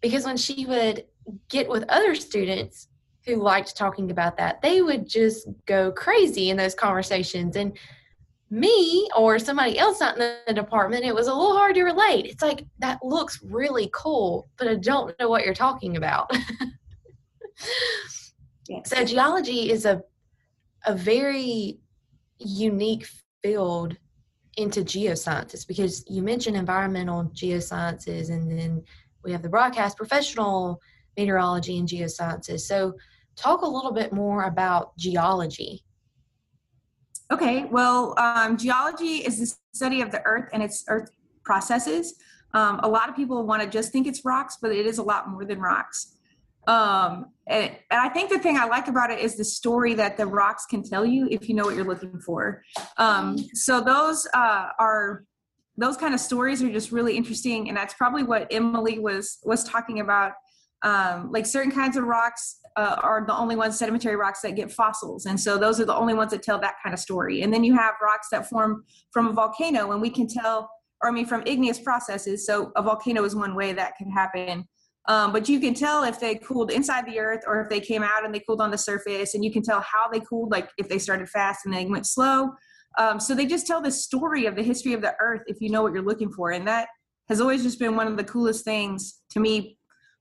because 0.00 0.24
when 0.24 0.36
she 0.36 0.66
would 0.66 1.04
get 1.48 1.68
with 1.68 1.84
other 1.88 2.14
students 2.14 2.88
who 3.24 3.36
liked 3.36 3.76
talking 3.76 4.10
about 4.10 4.36
that, 4.36 4.60
they 4.62 4.82
would 4.82 5.08
just 5.08 5.48
go 5.66 5.92
crazy 5.92 6.50
in 6.50 6.56
those 6.56 6.74
conversations. 6.74 7.56
And 7.56 7.76
me 8.50 9.08
or 9.16 9.38
somebody 9.38 9.78
else 9.78 10.00
not 10.00 10.18
in 10.18 10.36
the 10.46 10.52
department, 10.52 11.04
it 11.04 11.14
was 11.14 11.28
a 11.28 11.34
little 11.34 11.56
hard 11.56 11.74
to 11.76 11.84
relate. 11.84 12.26
It's 12.26 12.42
like, 12.42 12.66
that 12.80 12.98
looks 13.02 13.40
really 13.42 13.88
cool, 13.92 14.48
but 14.58 14.68
I 14.68 14.74
don't 14.74 15.18
know 15.18 15.28
what 15.28 15.44
you're 15.44 15.54
talking 15.54 15.96
about. 15.96 16.30
yes. 18.68 18.90
So, 18.90 19.04
geology 19.04 19.70
is 19.70 19.86
a, 19.86 20.02
a 20.84 20.94
very 20.94 21.78
unique 22.38 23.06
field 23.42 23.96
into 24.56 24.80
geosciences 24.80 25.66
because 25.66 26.04
you 26.08 26.22
mentioned 26.22 26.56
environmental 26.56 27.24
geosciences 27.34 28.30
and 28.30 28.50
then 28.50 28.82
we 29.24 29.32
have 29.32 29.42
the 29.42 29.48
broadcast 29.48 29.96
professional 29.96 30.80
meteorology 31.16 31.78
and 31.78 31.88
geosciences. 31.88 32.60
So, 32.60 32.94
talk 33.34 33.62
a 33.62 33.66
little 33.66 33.92
bit 33.92 34.12
more 34.12 34.44
about 34.44 34.96
geology. 34.98 35.82
Okay, 37.30 37.64
well, 37.64 38.14
um, 38.18 38.58
geology 38.58 39.18
is 39.18 39.38
the 39.38 39.56
study 39.72 40.02
of 40.02 40.10
the 40.10 40.22
earth 40.26 40.50
and 40.52 40.62
its 40.62 40.84
earth 40.88 41.10
processes. 41.44 42.16
Um, 42.52 42.80
a 42.82 42.88
lot 42.88 43.08
of 43.08 43.16
people 43.16 43.46
want 43.46 43.62
to 43.62 43.68
just 43.68 43.90
think 43.90 44.06
it's 44.06 44.24
rocks, 44.24 44.58
but 44.60 44.70
it 44.70 44.84
is 44.84 44.98
a 44.98 45.02
lot 45.02 45.30
more 45.30 45.46
than 45.46 45.58
rocks. 45.58 46.18
Um, 46.66 47.31
and, 47.46 47.72
and, 47.90 48.00
I 48.00 48.08
think 48.08 48.30
the 48.30 48.38
thing 48.38 48.56
I 48.56 48.66
like 48.66 48.88
about 48.88 49.10
it 49.10 49.18
is 49.18 49.36
the 49.36 49.44
story 49.44 49.94
that 49.94 50.16
the 50.16 50.26
rocks 50.26 50.64
can 50.66 50.82
tell 50.82 51.04
you 51.04 51.26
if 51.30 51.48
you 51.48 51.54
know 51.54 51.64
what 51.64 51.74
you're 51.74 51.84
looking 51.84 52.20
for. 52.20 52.62
Um, 52.98 53.36
so 53.54 53.80
those 53.80 54.26
uh, 54.34 54.68
are 54.78 55.24
those 55.76 55.96
kind 55.96 56.14
of 56.14 56.20
stories 56.20 56.62
are 56.62 56.70
just 56.70 56.92
really 56.92 57.16
interesting 57.16 57.68
and 57.68 57.76
that's 57.76 57.94
probably 57.94 58.22
what 58.22 58.46
emily 58.50 58.98
was 58.98 59.38
was 59.44 59.64
talking 59.64 60.00
about. 60.00 60.32
Um, 60.84 61.30
like 61.30 61.46
certain 61.46 61.70
kinds 61.70 61.96
of 61.96 62.04
rocks 62.04 62.58
uh, 62.76 62.96
are 63.02 63.24
the 63.24 63.34
only 63.34 63.54
ones 63.54 63.78
sedimentary 63.78 64.16
rocks 64.16 64.40
that 64.42 64.56
get 64.56 64.72
fossils 64.72 65.26
and 65.26 65.40
so 65.40 65.56
those 65.56 65.80
are 65.80 65.84
the 65.84 65.94
only 65.94 66.14
ones 66.14 66.32
that 66.32 66.42
tell 66.42 66.58
that 66.60 66.74
kind 66.82 66.92
of 66.92 67.00
story. 67.00 67.42
And 67.42 67.52
then 67.52 67.64
you 67.64 67.74
have 67.74 67.94
rocks 68.02 68.28
that 68.32 68.48
form 68.48 68.84
from 69.10 69.28
a 69.28 69.32
volcano 69.32 69.92
and 69.92 70.00
we 70.00 70.10
can 70.10 70.28
tell 70.28 70.70
or 71.02 71.08
i 71.08 71.12
mean 71.12 71.26
from 71.26 71.42
igneous 71.46 71.78
processes 71.78 72.46
so 72.46 72.72
a 72.76 72.82
volcano 72.82 73.24
is 73.24 73.34
one 73.34 73.54
way 73.54 73.72
that 73.72 73.96
can 73.96 74.10
happen 74.10 74.66
um, 75.08 75.32
but 75.32 75.48
you 75.48 75.58
can 75.58 75.74
tell 75.74 76.04
if 76.04 76.20
they 76.20 76.36
cooled 76.36 76.70
inside 76.70 77.06
the 77.06 77.18
earth 77.18 77.42
or 77.46 77.60
if 77.60 77.68
they 77.68 77.80
came 77.80 78.02
out 78.02 78.24
and 78.24 78.34
they 78.34 78.40
cooled 78.40 78.60
on 78.60 78.70
the 78.70 78.78
surface 78.78 79.34
and 79.34 79.44
you 79.44 79.52
can 79.52 79.62
tell 79.62 79.80
how 79.80 80.08
they 80.10 80.20
cooled 80.20 80.50
like 80.50 80.70
if 80.78 80.88
they 80.88 80.98
started 80.98 81.28
fast 81.28 81.60
and 81.64 81.74
they 81.74 81.86
went 81.86 82.06
slow 82.06 82.50
um, 82.98 83.20
so 83.20 83.34
they 83.34 83.46
just 83.46 83.66
tell 83.66 83.80
the 83.80 83.90
story 83.90 84.46
of 84.46 84.56
the 84.56 84.62
history 84.62 84.92
of 84.92 85.00
the 85.00 85.14
earth 85.20 85.42
if 85.46 85.60
you 85.60 85.70
know 85.70 85.82
what 85.82 85.92
you're 85.92 86.02
looking 86.02 86.30
for. 86.30 86.50
And 86.50 86.66
that 86.68 86.88
has 87.28 87.40
always 87.40 87.62
just 87.62 87.78
been 87.78 87.96
one 87.96 88.06
of 88.06 88.16
the 88.16 88.24
coolest 88.24 88.64
things 88.64 89.20
to 89.30 89.40
me. 89.40 89.78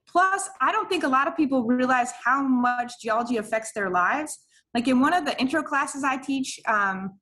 Plus, 0.07 0.49
I 0.59 0.71
don't 0.71 0.89
think 0.89 1.03
a 1.03 1.07
lot 1.07 1.27
of 1.27 1.35
people 1.35 1.63
realize 1.63 2.11
how 2.23 2.41
much 2.41 2.93
geology 3.01 3.37
affects 3.37 3.71
their 3.73 3.89
lives. 3.89 4.37
Like 4.73 4.87
in 4.87 4.99
one 4.99 5.13
of 5.13 5.25
the 5.25 5.39
intro 5.39 5.63
classes 5.63 6.03
I 6.03 6.17
teach, 6.17 6.59
um, 6.67 7.19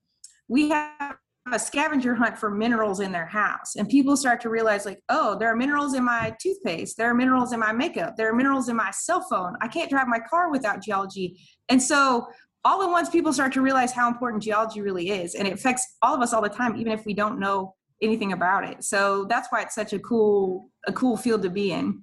we 0.48 0.70
have 0.70 1.18
a 1.52 1.60
scavenger 1.60 2.14
hunt 2.16 2.38
for 2.38 2.52
minerals 2.52 3.00
in 3.00 3.12
their 3.12 3.26
house. 3.26 3.76
And 3.76 3.90
people 3.90 4.16
start 4.16 4.42
to 4.42 4.50
realize, 4.50 4.86
like, 4.86 5.02
oh, 5.10 5.38
there 5.40 5.52
are 5.52 5.56
minerals 5.56 5.94
in 5.96 6.04
my 6.04 6.36
toothpaste, 6.42 6.98
there 6.98 7.10
are 7.10 7.14
minerals 7.14 7.54
in 7.54 7.60
my 7.60 7.72
makeup, 7.72 8.16
there 8.18 8.30
are 8.30 8.36
minerals 8.36 8.70
in 8.70 8.76
my 8.76 8.92
cell 8.92 9.26
phone. 9.30 9.56
I 9.62 9.68
can't 9.68 9.90
drive 9.90 10.08
my 10.08 10.20
car 10.20 10.52
without 10.52 10.84
geology. 10.84 11.40
And 11.70 11.82
so 11.82 12.28
all 12.66 12.84
at 12.84 12.90
once 12.90 13.10
people 13.10 13.34
start 13.34 13.54
to 13.54 13.62
realize 13.62 13.92
how 13.92 14.08
important 14.08 14.44
geology 14.44 14.82
really 14.82 15.10
is 15.10 15.36
and 15.36 15.48
it 15.48 15.54
affects 15.54 15.96
all 16.02 16.16
of 16.16 16.22
us 16.22 16.34
all 16.34 16.42
the 16.42 16.50
time 16.50 16.76
even 16.76 16.92
if 16.92 17.06
we 17.06 17.14
don't 17.14 17.40
know 17.40 17.74
anything 18.02 18.34
about 18.34 18.68
it 18.68 18.84
so 18.84 19.26
that's 19.26 19.48
why 19.50 19.62
it's 19.62 19.76
such 19.76 19.94
a 19.94 20.00
cool 20.00 20.70
a 20.88 20.94
cool 20.94 21.18
field 21.18 21.42
to 21.42 21.50
be 21.50 21.72
in 21.72 22.02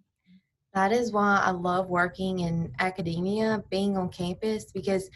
that 0.74 0.92
is 0.92 1.12
why 1.12 1.40
i 1.44 1.50
love 1.50 1.88
working 1.88 2.40
in 2.40 2.72
academia 2.78 3.62
being 3.70 3.96
on 3.96 4.08
campus 4.08 4.72
because 4.72 5.08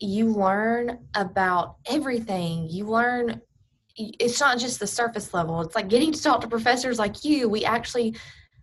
you 0.00 0.26
learn 0.26 0.98
about 1.14 1.76
everything 1.86 2.68
you 2.68 2.84
learn 2.84 3.40
it's 3.96 4.40
not 4.40 4.58
just 4.58 4.80
the 4.80 4.86
surface 4.86 5.34
level 5.34 5.60
it's 5.60 5.74
like 5.74 5.88
getting 5.88 6.12
to 6.12 6.22
talk 6.22 6.40
to 6.40 6.48
professors 6.48 6.98
like 6.98 7.24
you 7.24 7.48
we 7.48 7.64
actually 7.64 8.14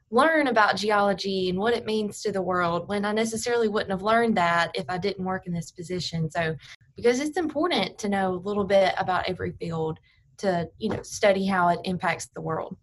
learn 0.10 0.48
about 0.48 0.77
geology 0.77 1.50
and 1.50 1.60
what 1.60 1.74
it 1.74 1.86
means 1.86 2.22
to 2.22 2.32
the 2.32 2.41
world 2.41 2.88
when 2.88 3.03
I 3.03 3.12
necessarily 3.12 3.67
wouldn't 3.67 3.91
have 3.91 4.01
learned 4.01 4.38
that 4.38 4.72
if 4.74 4.86
I 4.89 4.98
didn't 4.98 5.25
work 5.25 5.48
in 5.48 5.53
this 5.53 5.72
position. 5.72 6.32
So, 6.32 6.56
because 6.96 7.20
it's 7.20 7.38
important 7.38 7.98
to 8.00 8.10
know 8.10 8.34
a 8.34 8.36
little 8.36 8.63
bit 8.63 8.94
about 8.98 9.27
every 9.27 9.51
field 9.51 10.00
to, 10.38 10.70
you 10.77 10.89
know, 10.89 11.01
study 11.01 11.46
how 11.46 11.70
it 11.70 11.79
impacts 11.84 12.27
the 12.27 12.41
world. 12.41 12.77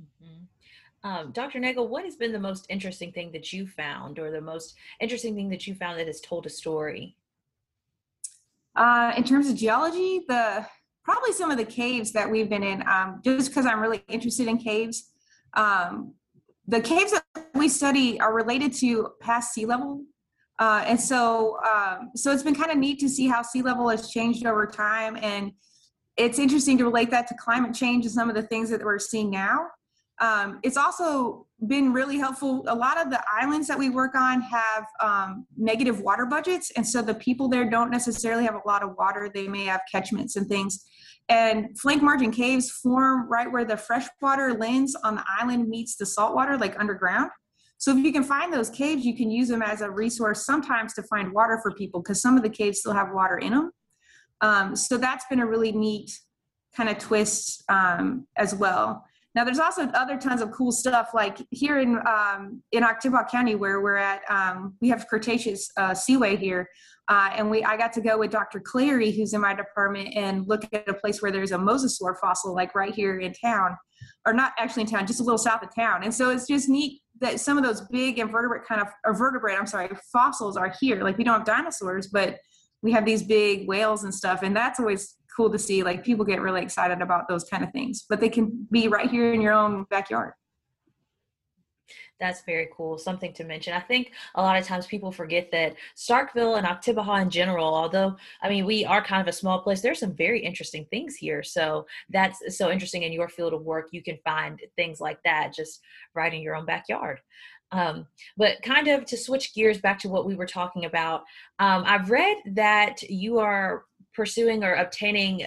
Mm-hmm. 0.00 1.08
Um, 1.08 1.32
Dr. 1.32 1.58
Nagel, 1.58 1.88
what 1.88 2.04
has 2.04 2.16
been 2.16 2.32
the 2.32 2.40
most 2.40 2.66
interesting 2.70 3.12
thing 3.12 3.32
that 3.32 3.52
you 3.52 3.66
found, 3.66 4.18
or 4.18 4.30
the 4.30 4.40
most 4.40 4.74
interesting 5.00 5.34
thing 5.34 5.50
that 5.50 5.66
you 5.66 5.74
found 5.74 5.98
that 5.98 6.06
has 6.06 6.20
told 6.20 6.46
a 6.46 6.50
story? 6.50 7.16
Uh, 8.74 9.12
in 9.16 9.24
terms 9.24 9.48
of 9.48 9.56
geology, 9.56 10.24
the 10.28 10.66
probably 11.04 11.32
some 11.32 11.50
of 11.50 11.58
the 11.58 11.64
caves 11.64 12.12
that 12.12 12.30
we've 12.30 12.48
been 12.48 12.62
in. 12.62 12.86
Um, 12.88 13.20
just 13.24 13.50
because 13.50 13.66
I'm 13.66 13.80
really 13.80 14.02
interested 14.08 14.46
in 14.46 14.56
caves, 14.58 15.10
um, 15.54 16.14
the 16.66 16.80
caves 16.80 17.12
that 17.12 17.24
we 17.54 17.68
study 17.68 18.20
are 18.20 18.32
related 18.32 18.72
to 18.74 19.10
past 19.20 19.52
sea 19.52 19.66
level. 19.66 20.04
Uh, 20.58 20.84
and 20.86 21.00
so, 21.00 21.58
um, 21.64 22.10
so 22.14 22.30
it's 22.30 22.42
been 22.42 22.54
kind 22.54 22.70
of 22.70 22.78
neat 22.78 23.00
to 23.00 23.08
see 23.08 23.26
how 23.26 23.42
sea 23.42 23.62
level 23.62 23.88
has 23.88 24.10
changed 24.10 24.46
over 24.46 24.66
time. 24.66 25.18
And 25.20 25.52
it's 26.16 26.38
interesting 26.38 26.78
to 26.78 26.84
relate 26.84 27.10
that 27.10 27.26
to 27.28 27.34
climate 27.34 27.74
change 27.74 28.04
and 28.04 28.14
some 28.14 28.28
of 28.28 28.36
the 28.36 28.42
things 28.42 28.70
that 28.70 28.84
we're 28.84 28.98
seeing 28.98 29.30
now. 29.30 29.66
Um, 30.22 30.60
it's 30.62 30.76
also 30.76 31.48
been 31.66 31.92
really 31.92 32.16
helpful. 32.16 32.64
A 32.68 32.74
lot 32.74 32.96
of 32.96 33.10
the 33.10 33.20
islands 33.30 33.66
that 33.66 33.76
we 33.76 33.90
work 33.90 34.14
on 34.14 34.40
have 34.40 34.86
um, 35.00 35.46
negative 35.56 36.00
water 36.00 36.26
budgets. 36.26 36.70
And 36.76 36.86
so 36.86 37.02
the 37.02 37.14
people 37.14 37.48
there 37.48 37.68
don't 37.68 37.90
necessarily 37.90 38.44
have 38.44 38.54
a 38.54 38.66
lot 38.66 38.84
of 38.84 38.94
water. 38.96 39.28
They 39.34 39.48
may 39.48 39.64
have 39.64 39.80
catchments 39.90 40.36
and 40.36 40.46
things. 40.46 40.84
And 41.28 41.76
flank 41.76 42.02
margin 42.02 42.30
caves 42.30 42.70
form 42.70 43.28
right 43.28 43.50
where 43.50 43.64
the 43.64 43.76
freshwater 43.76 44.54
lens 44.54 44.94
on 45.02 45.16
the 45.16 45.24
island 45.40 45.68
meets 45.68 45.96
the 45.96 46.06
saltwater, 46.06 46.56
like 46.56 46.78
underground. 46.78 47.30
So 47.78 47.90
if 47.90 48.04
you 48.04 48.12
can 48.12 48.22
find 48.22 48.52
those 48.52 48.70
caves, 48.70 49.04
you 49.04 49.16
can 49.16 49.28
use 49.28 49.48
them 49.48 49.60
as 49.60 49.80
a 49.80 49.90
resource 49.90 50.46
sometimes 50.46 50.94
to 50.94 51.02
find 51.02 51.32
water 51.32 51.58
for 51.60 51.72
people 51.72 52.00
because 52.00 52.22
some 52.22 52.36
of 52.36 52.44
the 52.44 52.50
caves 52.50 52.78
still 52.78 52.92
have 52.92 53.08
water 53.12 53.38
in 53.38 53.50
them. 53.50 53.72
Um, 54.40 54.76
so 54.76 54.98
that's 54.98 55.24
been 55.28 55.40
a 55.40 55.46
really 55.46 55.72
neat 55.72 56.12
kind 56.76 56.88
of 56.88 56.98
twist 56.98 57.64
um, 57.68 58.28
as 58.36 58.54
well. 58.54 59.04
Now, 59.34 59.44
there's 59.44 59.58
also 59.58 59.88
other 59.88 60.18
tons 60.18 60.42
of 60.42 60.50
cool 60.50 60.72
stuff 60.72 61.10
like 61.14 61.38
here 61.50 61.78
in 61.78 61.98
um, 62.06 62.62
in 62.72 62.82
Oktibbeha 62.82 63.30
County, 63.30 63.54
where 63.54 63.80
we're 63.80 63.96
at. 63.96 64.20
Um, 64.28 64.74
we 64.80 64.90
have 64.90 65.06
Cretaceous 65.08 65.70
uh, 65.78 65.94
Seaway 65.94 66.36
here, 66.36 66.68
uh, 67.08 67.30
and 67.34 67.50
we 67.50 67.64
I 67.64 67.78
got 67.78 67.94
to 67.94 68.02
go 68.02 68.18
with 68.18 68.30
Dr. 68.30 68.60
Clary, 68.60 69.10
who's 69.10 69.32
in 69.32 69.40
my 69.40 69.54
department, 69.54 70.10
and 70.14 70.46
look 70.46 70.62
at 70.74 70.86
a 70.86 70.94
place 70.94 71.22
where 71.22 71.32
there's 71.32 71.52
a 71.52 71.56
mosasaur 71.56 72.14
fossil, 72.20 72.54
like 72.54 72.74
right 72.74 72.94
here 72.94 73.20
in 73.20 73.32
town, 73.32 73.76
or 74.26 74.34
not 74.34 74.52
actually 74.58 74.82
in 74.82 74.88
town, 74.88 75.06
just 75.06 75.20
a 75.20 75.24
little 75.24 75.38
south 75.38 75.62
of 75.62 75.74
town. 75.74 76.02
And 76.04 76.14
so 76.14 76.28
it's 76.28 76.46
just 76.46 76.68
neat 76.68 77.00
that 77.20 77.40
some 77.40 77.56
of 77.56 77.64
those 77.64 77.80
big 77.90 78.18
invertebrate 78.18 78.64
kind 78.64 78.82
of 78.82 78.88
or 79.06 79.16
vertebrate, 79.16 79.58
I'm 79.58 79.66
sorry, 79.66 79.88
fossils 80.12 80.58
are 80.58 80.74
here. 80.78 81.02
Like 81.02 81.16
we 81.16 81.24
don't 81.24 81.38
have 81.38 81.46
dinosaurs, 81.46 82.08
but 82.08 82.38
we 82.82 82.92
have 82.92 83.06
these 83.06 83.22
big 83.22 83.66
whales 83.66 84.04
and 84.04 84.14
stuff, 84.14 84.42
and 84.42 84.54
that's 84.54 84.78
always 84.78 85.16
cool 85.34 85.50
to 85.50 85.58
see. 85.58 85.82
Like 85.82 86.04
people 86.04 86.24
get 86.24 86.40
really 86.40 86.62
excited 86.62 87.00
about 87.00 87.28
those 87.28 87.44
kind 87.44 87.64
of 87.64 87.72
things, 87.72 88.04
but 88.08 88.20
they 88.20 88.28
can 88.28 88.66
be 88.70 88.88
right 88.88 89.10
here 89.10 89.32
in 89.32 89.40
your 89.40 89.52
own 89.52 89.84
backyard. 89.90 90.34
That's 92.20 92.44
very 92.44 92.68
cool. 92.76 92.98
Something 92.98 93.32
to 93.32 93.44
mention. 93.44 93.74
I 93.74 93.80
think 93.80 94.12
a 94.36 94.42
lot 94.42 94.56
of 94.56 94.64
times 94.64 94.86
people 94.86 95.10
forget 95.10 95.50
that 95.50 95.74
Starkville 95.96 96.56
and 96.56 96.64
Oktibbeha 96.64 97.20
in 97.20 97.30
general, 97.30 97.74
although 97.74 98.16
I 98.40 98.48
mean 98.48 98.64
we 98.64 98.84
are 98.84 99.02
kind 99.02 99.20
of 99.20 99.26
a 99.26 99.36
small 99.36 99.60
place, 99.60 99.80
there's 99.80 99.98
some 99.98 100.14
very 100.14 100.40
interesting 100.40 100.86
things 100.90 101.16
here. 101.16 101.42
So 101.42 101.84
that's 102.10 102.56
so 102.56 102.70
interesting 102.70 103.02
in 103.02 103.12
your 103.12 103.28
field 103.28 103.54
of 103.54 103.62
work. 103.62 103.88
You 103.90 104.04
can 104.04 104.18
find 104.24 104.60
things 104.76 105.00
like 105.00 105.18
that 105.24 105.52
just 105.52 105.80
right 106.14 106.32
in 106.32 106.42
your 106.42 106.54
own 106.54 106.64
backyard. 106.64 107.18
Um, 107.72 108.06
but 108.36 108.62
kind 108.62 108.86
of 108.86 109.06
to 109.06 109.16
switch 109.16 109.54
gears 109.54 109.80
back 109.80 109.98
to 110.00 110.08
what 110.08 110.26
we 110.26 110.36
were 110.36 110.46
talking 110.46 110.84
about, 110.84 111.22
um, 111.58 111.82
I've 111.86 112.10
read 112.10 112.36
that 112.54 113.02
you 113.02 113.38
are 113.38 113.84
pursuing 114.14 114.64
or 114.64 114.74
obtaining 114.74 115.46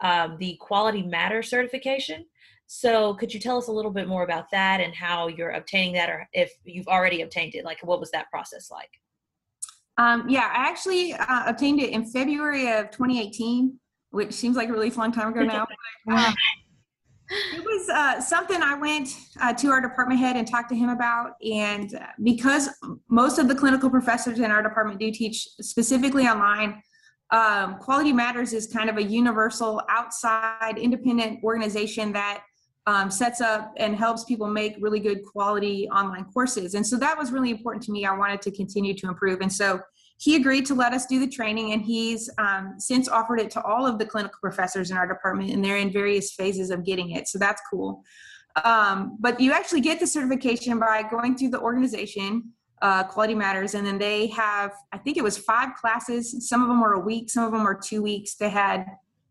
um, 0.00 0.36
the 0.38 0.56
Quality 0.60 1.02
Matter 1.02 1.42
certification. 1.42 2.26
So, 2.66 3.14
could 3.14 3.32
you 3.32 3.40
tell 3.40 3.58
us 3.58 3.68
a 3.68 3.72
little 3.72 3.90
bit 3.90 4.08
more 4.08 4.24
about 4.24 4.50
that 4.50 4.80
and 4.80 4.94
how 4.94 5.28
you're 5.28 5.50
obtaining 5.50 5.94
that, 5.94 6.08
or 6.08 6.28
if 6.32 6.52
you've 6.64 6.88
already 6.88 7.20
obtained 7.20 7.54
it? 7.54 7.64
Like, 7.64 7.78
what 7.82 8.00
was 8.00 8.10
that 8.12 8.30
process 8.30 8.70
like? 8.70 8.90
Um, 9.96 10.28
yeah, 10.28 10.50
I 10.52 10.68
actually 10.68 11.12
uh, 11.12 11.44
obtained 11.46 11.80
it 11.80 11.90
in 11.90 12.06
February 12.06 12.72
of 12.72 12.90
2018, 12.90 13.78
which 14.10 14.32
seems 14.32 14.56
like 14.56 14.68
a 14.68 14.72
really 14.72 14.90
long 14.90 15.12
time 15.12 15.28
ago 15.28 15.42
now. 15.44 15.66
Um, 16.10 16.34
it 17.30 17.64
was 17.64 17.88
uh, 17.88 18.20
something 18.20 18.60
I 18.60 18.74
went 18.74 19.08
uh, 19.40 19.52
to 19.54 19.68
our 19.68 19.80
department 19.80 20.20
head 20.20 20.36
and 20.36 20.46
talked 20.46 20.68
to 20.70 20.74
him 20.74 20.90
about. 20.90 21.32
And 21.42 21.98
because 22.22 22.68
most 23.08 23.38
of 23.38 23.48
the 23.48 23.54
clinical 23.54 23.88
professors 23.88 24.38
in 24.38 24.50
our 24.50 24.62
department 24.62 25.00
do 25.00 25.10
teach 25.10 25.48
specifically 25.60 26.26
online, 26.26 26.82
um, 27.30 27.78
Quality 27.78 28.12
Matters 28.12 28.52
is 28.52 28.66
kind 28.66 28.90
of 28.90 28.96
a 28.96 29.02
universal 29.02 29.82
outside 29.88 30.78
independent 30.78 31.42
organization 31.42 32.12
that 32.12 32.44
um, 32.86 33.10
sets 33.10 33.40
up 33.40 33.72
and 33.78 33.96
helps 33.96 34.24
people 34.24 34.46
make 34.46 34.76
really 34.78 35.00
good 35.00 35.24
quality 35.24 35.88
online 35.88 36.26
courses. 36.26 36.74
And 36.74 36.86
so 36.86 36.96
that 36.98 37.16
was 37.16 37.32
really 37.32 37.50
important 37.50 37.82
to 37.84 37.92
me. 37.92 38.04
I 38.04 38.16
wanted 38.16 38.42
to 38.42 38.50
continue 38.50 38.94
to 38.94 39.08
improve. 39.08 39.40
And 39.40 39.52
so 39.52 39.80
he 40.18 40.36
agreed 40.36 40.66
to 40.66 40.74
let 40.74 40.92
us 40.92 41.06
do 41.06 41.18
the 41.18 41.28
training, 41.28 41.72
and 41.72 41.82
he's 41.82 42.30
um, 42.38 42.74
since 42.78 43.08
offered 43.08 43.40
it 43.40 43.50
to 43.52 43.62
all 43.62 43.84
of 43.86 43.98
the 43.98 44.06
clinical 44.06 44.38
professors 44.40 44.90
in 44.90 44.96
our 44.96 45.08
department, 45.08 45.50
and 45.50 45.64
they're 45.64 45.78
in 45.78 45.92
various 45.92 46.32
phases 46.34 46.70
of 46.70 46.84
getting 46.84 47.10
it. 47.10 47.26
So 47.26 47.38
that's 47.38 47.60
cool. 47.70 48.02
Um, 48.62 49.16
but 49.18 49.40
you 49.40 49.52
actually 49.52 49.80
get 49.80 49.98
the 49.98 50.06
certification 50.06 50.78
by 50.78 51.02
going 51.02 51.36
through 51.36 51.50
the 51.50 51.60
organization, 51.60 52.52
uh, 52.84 53.02
Quality 53.04 53.34
Matters, 53.34 53.74
and 53.74 53.86
then 53.86 53.98
they 53.98 54.28
have, 54.28 54.72
I 54.92 54.98
think 54.98 55.16
it 55.16 55.24
was 55.24 55.36
five 55.38 55.74
classes. 55.74 56.48
Some 56.48 56.62
of 56.62 56.68
them 56.68 56.80
were 56.80 56.92
a 56.92 57.00
week, 57.00 57.30
some 57.30 57.44
of 57.44 57.52
them 57.52 57.64
were 57.64 57.74
two 57.74 58.02
weeks. 58.02 58.36
They 58.36 58.50
had 58.50 58.86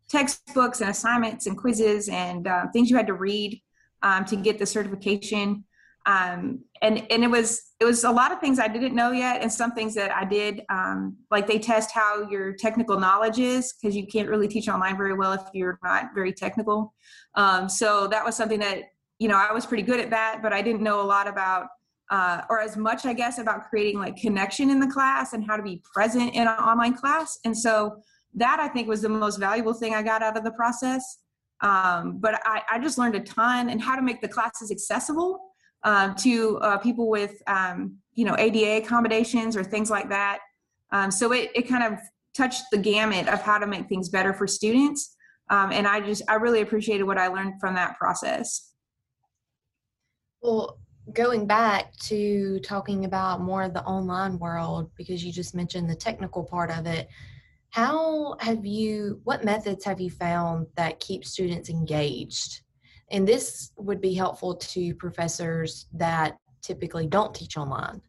textbooks 0.09 0.81
and 0.81 0.89
assignments 0.89 1.47
and 1.47 1.57
quizzes 1.57 2.09
and 2.09 2.47
uh, 2.47 2.65
things 2.73 2.89
you 2.89 2.97
had 2.97 3.07
to 3.07 3.13
read 3.13 3.61
um, 4.01 4.25
to 4.25 4.35
get 4.35 4.59
the 4.59 4.65
certification 4.65 5.63
um, 6.05 6.59
and 6.81 7.05
and 7.09 7.23
it 7.23 7.29
was 7.29 7.71
it 7.79 7.85
was 7.85 8.03
a 8.03 8.11
lot 8.11 8.31
of 8.31 8.39
things 8.39 8.59
I 8.59 8.67
didn't 8.67 8.93
know 8.93 9.11
yet, 9.11 9.41
and 9.41 9.51
some 9.51 9.71
things 9.71 9.95
that 9.95 10.11
I 10.11 10.25
did. 10.25 10.63
Um, 10.69 11.17
like 11.31 11.47
they 11.47 11.59
test 11.59 11.91
how 11.91 12.29
your 12.29 12.53
technical 12.53 12.99
knowledge 12.99 13.39
is 13.39 13.73
because 13.73 13.95
you 13.95 14.05
can't 14.05 14.27
really 14.27 14.47
teach 14.47 14.67
online 14.67 14.97
very 14.97 15.13
well 15.13 15.33
if 15.33 15.41
you're 15.53 15.79
not 15.81 16.09
very 16.13 16.33
technical. 16.33 16.93
Um, 17.35 17.69
so 17.69 18.07
that 18.07 18.25
was 18.25 18.35
something 18.35 18.59
that 18.59 18.83
you 19.19 19.29
know 19.29 19.37
I 19.37 19.53
was 19.53 19.65
pretty 19.65 19.83
good 19.83 19.99
at 19.99 20.09
that, 20.09 20.39
but 20.41 20.51
I 20.51 20.61
didn't 20.61 20.81
know 20.81 21.01
a 21.01 21.07
lot 21.07 21.27
about. 21.27 21.67
Uh, 22.13 22.43
or 22.47 22.59
as 22.59 22.77
much, 22.77 23.07
I 23.07 23.13
guess, 23.13 23.39
about 23.39 23.69
creating 23.69 23.97
like 23.97 24.15
connection 24.17 24.69
in 24.69 24.79
the 24.79 24.85
class 24.85 25.33
and 25.33 25.43
how 25.43 25.57
to 25.57 25.63
be 25.63 25.81
present 25.95 26.35
in 26.35 26.43
an 26.43 26.59
online 26.59 26.93
class. 26.93 27.39
And 27.43 27.57
so 27.57 28.03
that 28.35 28.59
I 28.59 28.67
think 28.67 28.87
was 28.87 29.01
the 29.01 29.09
most 29.09 29.37
valuable 29.37 29.73
thing 29.73 29.95
I 29.95 30.03
got 30.03 30.21
out 30.21 30.37
of 30.37 30.43
the 30.43 30.51
process. 30.51 31.03
Um, 31.61 32.19
but 32.19 32.39
I, 32.45 32.61
I, 32.71 32.77
just 32.77 32.99
learned 32.99 33.15
a 33.15 33.19
ton 33.21 33.69
and 33.69 33.81
how 33.81 33.95
to 33.95 34.03
make 34.03 34.21
the 34.21 34.27
classes 34.27 34.69
accessible 34.69 35.39
um, 35.83 36.13
to 36.17 36.59
uh, 36.59 36.77
people 36.77 37.09
with 37.09 37.41
um, 37.47 37.97
you 38.13 38.25
know 38.25 38.35
ADA 38.37 38.85
accommodations 38.85 39.57
or 39.57 39.63
things 39.63 39.89
like 39.89 40.07
that. 40.09 40.37
Um, 40.91 41.09
so 41.09 41.31
it, 41.31 41.49
it 41.55 41.63
kind 41.63 41.83
of 41.83 41.99
touched 42.35 42.65
the 42.71 42.77
gamut 42.77 43.27
of 43.27 43.41
how 43.41 43.57
to 43.57 43.65
make 43.65 43.87
things 43.87 44.09
better 44.09 44.33
for 44.33 44.45
students. 44.45 45.15
Um, 45.49 45.71
and 45.71 45.87
I 45.87 45.99
just 45.99 46.21
I 46.29 46.35
really 46.35 46.61
appreciated 46.61 47.05
what 47.05 47.17
I 47.17 47.27
learned 47.27 47.59
from 47.59 47.73
that 47.73 47.97
process. 47.97 48.69
Well, 50.43 50.77
going 51.11 51.45
back 51.45 51.93
to 51.97 52.59
talking 52.59 53.05
about 53.05 53.41
more 53.41 53.63
of 53.63 53.73
the 53.73 53.83
online 53.83 54.39
world 54.39 54.89
because 54.95 55.23
you 55.23 55.31
just 55.31 55.53
mentioned 55.53 55.89
the 55.89 55.95
technical 55.95 56.43
part 56.43 56.71
of 56.71 56.85
it 56.85 57.09
how 57.71 58.37
have 58.39 58.65
you 58.65 59.19
what 59.25 59.43
methods 59.43 59.83
have 59.83 59.99
you 59.99 60.09
found 60.09 60.65
that 60.77 61.01
keep 61.01 61.25
students 61.25 61.69
engaged 61.69 62.61
and 63.11 63.27
this 63.27 63.71
would 63.77 64.01
be 64.01 64.13
helpful 64.13 64.55
to 64.55 64.95
professors 64.95 65.85
that 65.93 66.37
typically 66.63 67.05
don't 67.05 67.33
teach 67.35 67.57
online. 67.57 68.01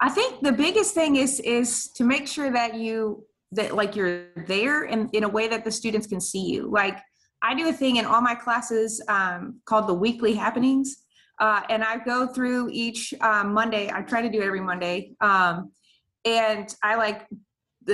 I 0.00 0.10
think 0.10 0.40
the 0.42 0.52
biggest 0.52 0.94
thing 0.94 1.16
is 1.16 1.40
is 1.40 1.88
to 1.96 2.04
make 2.04 2.28
sure 2.28 2.52
that 2.52 2.74
you 2.74 3.26
that 3.50 3.74
like 3.74 3.96
you're 3.96 4.26
there 4.46 4.84
in, 4.84 5.08
in 5.12 5.24
a 5.24 5.28
way 5.28 5.48
that 5.48 5.64
the 5.64 5.72
students 5.72 6.06
can 6.06 6.20
see 6.20 6.46
you. 6.46 6.70
Like 6.70 7.00
I 7.42 7.54
do 7.54 7.68
a 7.68 7.72
thing 7.72 7.96
in 7.96 8.04
all 8.04 8.20
my 8.20 8.34
classes 8.34 9.02
um, 9.08 9.60
called 9.64 9.88
the 9.88 9.94
weekly 9.94 10.34
happenings. 10.34 11.04
Uh, 11.40 11.62
and 11.68 11.84
I 11.84 11.98
go 11.98 12.26
through 12.26 12.70
each 12.72 13.14
um, 13.20 13.52
Monday. 13.52 13.90
I 13.92 14.02
try 14.02 14.22
to 14.22 14.28
do 14.28 14.40
it 14.40 14.46
every 14.46 14.60
Monday. 14.60 15.12
Um, 15.20 15.72
and 16.24 16.74
I 16.82 16.96
like, 16.96 17.26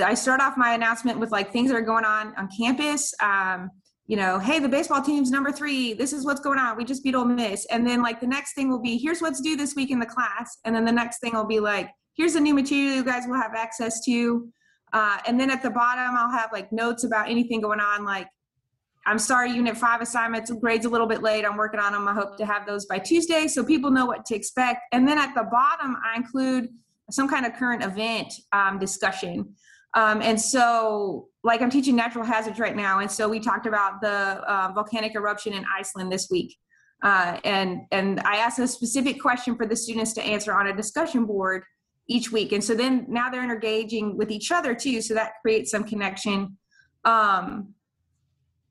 I 0.03 0.13
start 0.13 0.41
off 0.41 0.57
my 0.57 0.73
announcement 0.73 1.19
with 1.19 1.31
like 1.31 1.51
things 1.51 1.69
that 1.69 1.77
are 1.77 1.81
going 1.81 2.05
on 2.05 2.33
on 2.35 2.49
campus. 2.57 3.13
Um, 3.21 3.69
you 4.07 4.17
know, 4.17 4.37
hey, 4.39 4.59
the 4.59 4.69
baseball 4.69 5.01
team's 5.01 5.31
number 5.31 5.51
three. 5.51 5.93
This 5.93 6.13
is 6.13 6.25
what's 6.25 6.41
going 6.41 6.59
on. 6.59 6.77
We 6.77 6.85
just 6.85 7.03
beat 7.03 7.15
Ole 7.15 7.25
Miss. 7.25 7.65
And 7.71 7.87
then 7.87 8.03
like 8.03 8.19
the 8.19 8.27
next 8.27 8.53
thing 8.53 8.69
will 8.69 8.81
be, 8.81 8.97
here's 8.97 9.21
what's 9.21 9.41
due 9.41 9.55
this 9.55 9.75
week 9.75 9.89
in 9.89 9.99
the 9.99 10.05
class. 10.05 10.59
And 10.63 10.75
then 10.75 10.85
the 10.85 10.91
next 10.91 11.19
thing 11.19 11.33
will 11.33 11.45
be 11.47 11.59
like, 11.59 11.89
here's 12.13 12.33
the 12.33 12.39
new 12.39 12.53
material 12.53 12.95
you 12.95 13.03
guys 13.03 13.23
will 13.27 13.41
have 13.41 13.53
access 13.55 14.03
to. 14.05 14.47
Uh, 14.93 15.17
and 15.27 15.39
then 15.39 15.49
at 15.49 15.63
the 15.63 15.71
bottom, 15.71 16.15
I'll 16.15 16.31
have 16.31 16.51
like 16.53 16.71
notes 16.71 17.03
about 17.03 17.29
anything 17.29 17.61
going 17.61 17.79
on. 17.79 18.05
Like, 18.05 18.27
I'm 19.05 19.19
sorry, 19.19 19.51
Unit 19.51 19.77
Five 19.77 20.01
assignments 20.01 20.51
grades 20.51 20.85
a 20.85 20.89
little 20.89 21.07
bit 21.07 21.21
late. 21.21 21.45
I'm 21.45 21.57
working 21.57 21.79
on 21.79 21.93
them. 21.93 22.07
I 22.07 22.13
hope 22.13 22.37
to 22.37 22.45
have 22.45 22.65
those 22.65 22.85
by 22.85 22.99
Tuesday, 22.99 23.47
so 23.47 23.63
people 23.63 23.91
know 23.91 24.05
what 24.05 24.25
to 24.25 24.35
expect. 24.35 24.81
And 24.91 25.07
then 25.07 25.17
at 25.17 25.33
the 25.35 25.43
bottom, 25.43 25.95
I 26.03 26.17
include 26.17 26.69
some 27.11 27.27
kind 27.27 27.45
of 27.45 27.53
current 27.53 27.83
event 27.83 28.33
um, 28.51 28.79
discussion. 28.79 29.53
Um, 29.95 30.21
and 30.21 30.41
so, 30.41 31.29
like, 31.43 31.61
I'm 31.61 31.69
teaching 31.69 31.95
natural 31.95 32.25
hazards 32.25 32.59
right 32.59 32.75
now, 32.75 32.99
and 32.99 33.09
so 33.09 33.29
we 33.29 33.39
talked 33.39 33.67
about 33.67 34.01
the 34.01 34.09
uh, 34.09 34.71
volcanic 34.73 35.15
eruption 35.15 35.53
in 35.53 35.63
Iceland 35.77 36.11
this 36.11 36.27
week. 36.31 36.57
Uh, 37.03 37.39
and 37.43 37.81
and 37.91 38.19
I 38.21 38.37
asked 38.37 38.57
a 38.57 38.67
specific 38.67 39.21
question 39.21 39.55
for 39.55 39.67
the 39.67 39.75
students 39.75 40.13
to 40.13 40.23
answer 40.23 40.53
on 40.53 40.67
a 40.67 40.75
discussion 40.75 41.25
board 41.25 41.63
each 42.07 42.31
week. 42.31 42.51
And 42.51 42.63
so 42.63 42.73
then 42.73 43.05
now 43.07 43.29
they're 43.29 43.43
engaging 43.43 44.17
with 44.17 44.31
each 44.31 44.51
other 44.51 44.73
too, 44.73 45.01
so 45.01 45.13
that 45.13 45.33
creates 45.41 45.69
some 45.69 45.83
connection. 45.83 46.57
Um, 47.03 47.74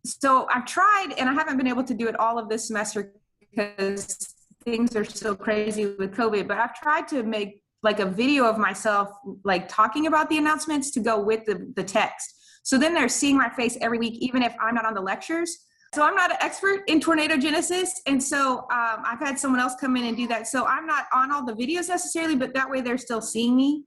so 0.04 0.46
I've 0.52 0.66
tried, 0.66 1.14
and 1.18 1.28
I 1.28 1.32
haven't 1.32 1.56
been 1.56 1.66
able 1.66 1.84
to 1.84 1.94
do 1.94 2.08
it 2.08 2.18
all 2.18 2.38
of 2.38 2.48
this 2.48 2.66
semester 2.66 3.12
because 3.40 4.34
things 4.64 4.94
are 4.96 5.04
so 5.04 5.34
crazy 5.34 5.86
with 5.86 6.14
COVID. 6.14 6.46
But 6.48 6.58
I've 6.58 6.74
tried 6.74 7.08
to 7.08 7.22
make 7.22 7.62
like 7.82 8.00
a 8.00 8.06
video 8.06 8.44
of 8.46 8.58
myself 8.58 9.10
like 9.44 9.68
talking 9.68 10.06
about 10.06 10.28
the 10.30 10.38
announcements 10.38 10.90
to 10.92 11.00
go 11.00 11.20
with 11.20 11.44
the, 11.44 11.70
the 11.76 11.84
text. 11.84 12.34
So 12.62 12.78
then 12.78 12.94
they're 12.94 13.10
seeing 13.10 13.36
my 13.36 13.50
face 13.50 13.76
every 13.80 13.98
week, 13.98 14.14
even 14.20 14.42
if 14.42 14.54
I'm 14.60 14.74
not 14.74 14.86
on 14.86 14.94
the 14.94 15.02
lectures. 15.02 15.58
So 15.94 16.02
I'm 16.02 16.16
not 16.16 16.30
an 16.32 16.38
expert 16.40 16.82
in 16.88 16.98
tornado 16.98 17.36
genesis. 17.36 18.00
And 18.06 18.20
so 18.20 18.60
um, 18.72 19.02
I've 19.04 19.20
had 19.20 19.38
someone 19.38 19.60
else 19.60 19.74
come 19.80 19.96
in 19.96 20.04
and 20.04 20.16
do 20.16 20.26
that. 20.28 20.48
So 20.48 20.66
I'm 20.66 20.86
not 20.86 21.04
on 21.12 21.30
all 21.30 21.44
the 21.44 21.52
videos 21.52 21.88
necessarily, 21.88 22.34
but 22.34 22.54
that 22.54 22.68
way 22.68 22.80
they're 22.80 22.98
still 22.98 23.20
seeing 23.20 23.54
me. 23.54 23.84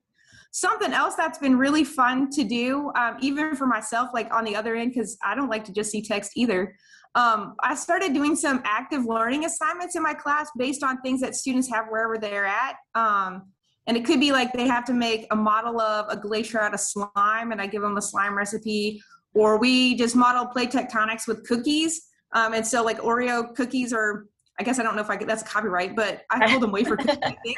Something 0.57 0.91
else 0.91 1.13
that's 1.13 1.37
been 1.37 1.55
really 1.55 1.83
fun 1.83 2.31
to 2.31 2.43
do, 2.43 2.91
um, 2.95 3.17
even 3.21 3.55
for 3.55 3.67
myself, 3.67 4.09
like 4.11 4.33
on 4.33 4.43
the 4.43 4.55
other 4.55 4.75
end, 4.75 4.91
because 4.91 5.15
I 5.23 5.35
don't 5.35 5.49
like 5.49 5.63
to 5.65 5.71
just 5.71 5.91
see 5.91 6.01
text 6.01 6.31
either. 6.35 6.75
Um, 7.13 7.53
I 7.59 7.75
started 7.75 8.15
doing 8.15 8.35
some 8.35 8.63
active 8.65 9.05
learning 9.05 9.45
assignments 9.45 9.95
in 9.95 10.01
my 10.01 10.15
class 10.15 10.49
based 10.57 10.81
on 10.81 10.99
things 11.01 11.21
that 11.21 11.35
students 11.35 11.69
have 11.69 11.85
wherever 11.89 12.17
they're 12.17 12.47
at. 12.47 12.77
Um, 12.95 13.51
and 13.85 13.95
it 13.95 14.03
could 14.03 14.19
be 14.19 14.31
like 14.31 14.51
they 14.51 14.65
have 14.65 14.83
to 14.85 14.93
make 14.93 15.27
a 15.29 15.35
model 15.35 15.79
of 15.79 16.07
a 16.09 16.19
glacier 16.19 16.59
out 16.59 16.73
of 16.73 16.79
slime, 16.79 17.51
and 17.51 17.61
I 17.61 17.67
give 17.67 17.83
them 17.83 17.95
a 17.95 18.01
slime 18.01 18.35
recipe. 18.35 18.99
Or 19.35 19.59
we 19.59 19.93
just 19.93 20.15
model 20.15 20.47
plate 20.47 20.71
tectonics 20.71 21.27
with 21.27 21.47
cookies. 21.47 22.01
Um, 22.31 22.55
and 22.55 22.65
so, 22.65 22.83
like 22.83 22.97
Oreo 22.97 23.55
cookies 23.55 23.93
or 23.93 24.25
I 24.59 24.63
guess 24.63 24.79
I 24.79 24.83
don't 24.83 24.95
know 24.95 25.03
if 25.03 25.09
I 25.11 25.17
get 25.17 25.27
that's 25.27 25.43
copyright, 25.43 25.95
but 25.95 26.23
I 26.31 26.47
hold 26.49 26.63
them 26.63 26.71
wafer 26.71 26.97
cookies. 26.97 27.55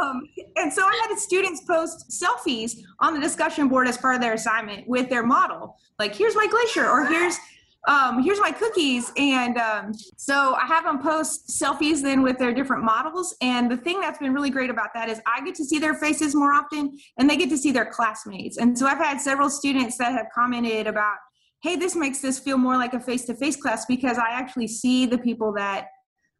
Um, 0.00 0.28
and 0.56 0.72
so 0.72 0.82
I 0.82 1.06
had 1.08 1.18
students 1.18 1.62
post 1.62 2.10
selfies 2.10 2.76
on 3.00 3.14
the 3.14 3.20
discussion 3.20 3.68
board 3.68 3.88
as 3.88 3.98
part 3.98 4.14
of 4.14 4.20
their 4.20 4.34
assignment 4.34 4.86
with 4.88 5.08
their 5.08 5.24
model. 5.24 5.76
Like, 5.98 6.14
here's 6.14 6.34
my 6.34 6.46
glacier, 6.46 6.88
or 6.88 7.06
here's 7.06 7.38
um, 7.86 8.22
here's 8.22 8.40
my 8.40 8.50
cookies. 8.50 9.12
And 9.16 9.56
um, 9.58 9.92
so 10.16 10.54
I 10.54 10.66
have 10.66 10.84
them 10.84 11.00
post 11.00 11.48
selfies 11.48 12.02
then 12.02 12.22
with 12.22 12.38
their 12.38 12.52
different 12.52 12.84
models. 12.84 13.36
And 13.40 13.70
the 13.70 13.76
thing 13.76 14.00
that's 14.00 14.18
been 14.18 14.34
really 14.34 14.50
great 14.50 14.70
about 14.70 14.92
that 14.94 15.08
is 15.08 15.20
I 15.26 15.44
get 15.44 15.54
to 15.56 15.64
see 15.64 15.78
their 15.78 15.94
faces 15.94 16.34
more 16.34 16.52
often 16.52 16.98
and 17.18 17.30
they 17.30 17.36
get 17.36 17.48
to 17.50 17.58
see 17.58 17.70
their 17.70 17.86
classmates. 17.86 18.56
And 18.56 18.76
so 18.76 18.86
I've 18.86 18.98
had 18.98 19.20
several 19.20 19.48
students 19.48 19.96
that 19.98 20.12
have 20.12 20.26
commented 20.34 20.86
about, 20.86 21.16
hey, 21.62 21.76
this 21.76 21.94
makes 21.94 22.20
this 22.20 22.38
feel 22.38 22.58
more 22.58 22.76
like 22.76 22.92
a 22.92 23.00
face 23.00 23.24
to 23.26 23.34
face 23.34 23.56
class 23.56 23.86
because 23.86 24.18
I 24.18 24.30
actually 24.30 24.68
see 24.68 25.06
the 25.06 25.18
people 25.18 25.52
that 25.54 25.88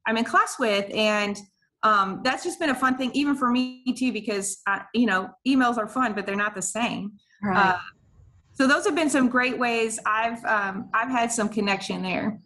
I'm 0.06 0.16
in 0.16 0.24
class 0.24 0.56
with. 0.58 0.92
And 0.92 1.38
um, 1.82 2.20
that's 2.24 2.42
just 2.42 2.58
been 2.58 2.70
a 2.70 2.74
fun 2.74 2.96
thing, 2.96 3.10
even 3.12 3.36
for 3.36 3.50
me 3.50 3.84
too, 3.96 4.12
because, 4.12 4.62
uh, 4.66 4.80
you 4.94 5.06
know, 5.06 5.30
emails 5.46 5.78
are 5.78 5.88
fun, 5.88 6.14
but 6.14 6.26
they're 6.26 6.36
not 6.36 6.54
the 6.54 6.62
same. 6.62 7.12
Right. 7.42 7.74
Uh, 7.74 7.78
so 8.52 8.66
those 8.66 8.86
have 8.86 8.94
been 8.94 9.10
some 9.10 9.28
great 9.28 9.58
ways 9.58 9.98
I've 10.06 10.42
um, 10.44 10.88
I've 10.94 11.10
had 11.10 11.30
some 11.30 11.48
connection 11.48 12.02
there. 12.02 12.38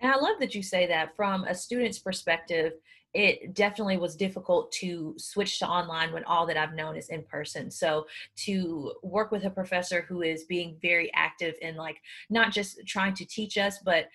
And 0.00 0.12
I 0.12 0.16
love 0.16 0.38
that 0.40 0.54
you 0.54 0.62
say 0.62 0.86
that 0.86 1.14
from 1.16 1.44
a 1.44 1.54
student's 1.54 1.98
perspective, 1.98 2.72
it 3.14 3.54
definitely 3.54 3.96
was 3.96 4.16
difficult 4.16 4.70
to 4.72 5.14
switch 5.18 5.58
to 5.58 5.66
online 5.66 6.12
when 6.12 6.24
all 6.24 6.46
that 6.46 6.56
I've 6.56 6.74
known 6.74 6.96
is 6.96 7.08
in 7.08 7.22
person. 7.24 7.70
So 7.70 8.06
to 8.44 8.92
work 9.02 9.30
with 9.30 9.44
a 9.44 9.50
professor 9.50 10.02
who 10.08 10.22
is 10.22 10.44
being 10.44 10.76
very 10.80 11.12
active 11.14 11.54
in 11.62 11.76
like 11.76 11.96
not 12.30 12.52
just 12.52 12.80
trying 12.86 13.14
to 13.14 13.24
teach 13.24 13.58
us, 13.58 13.78
but 13.84 14.06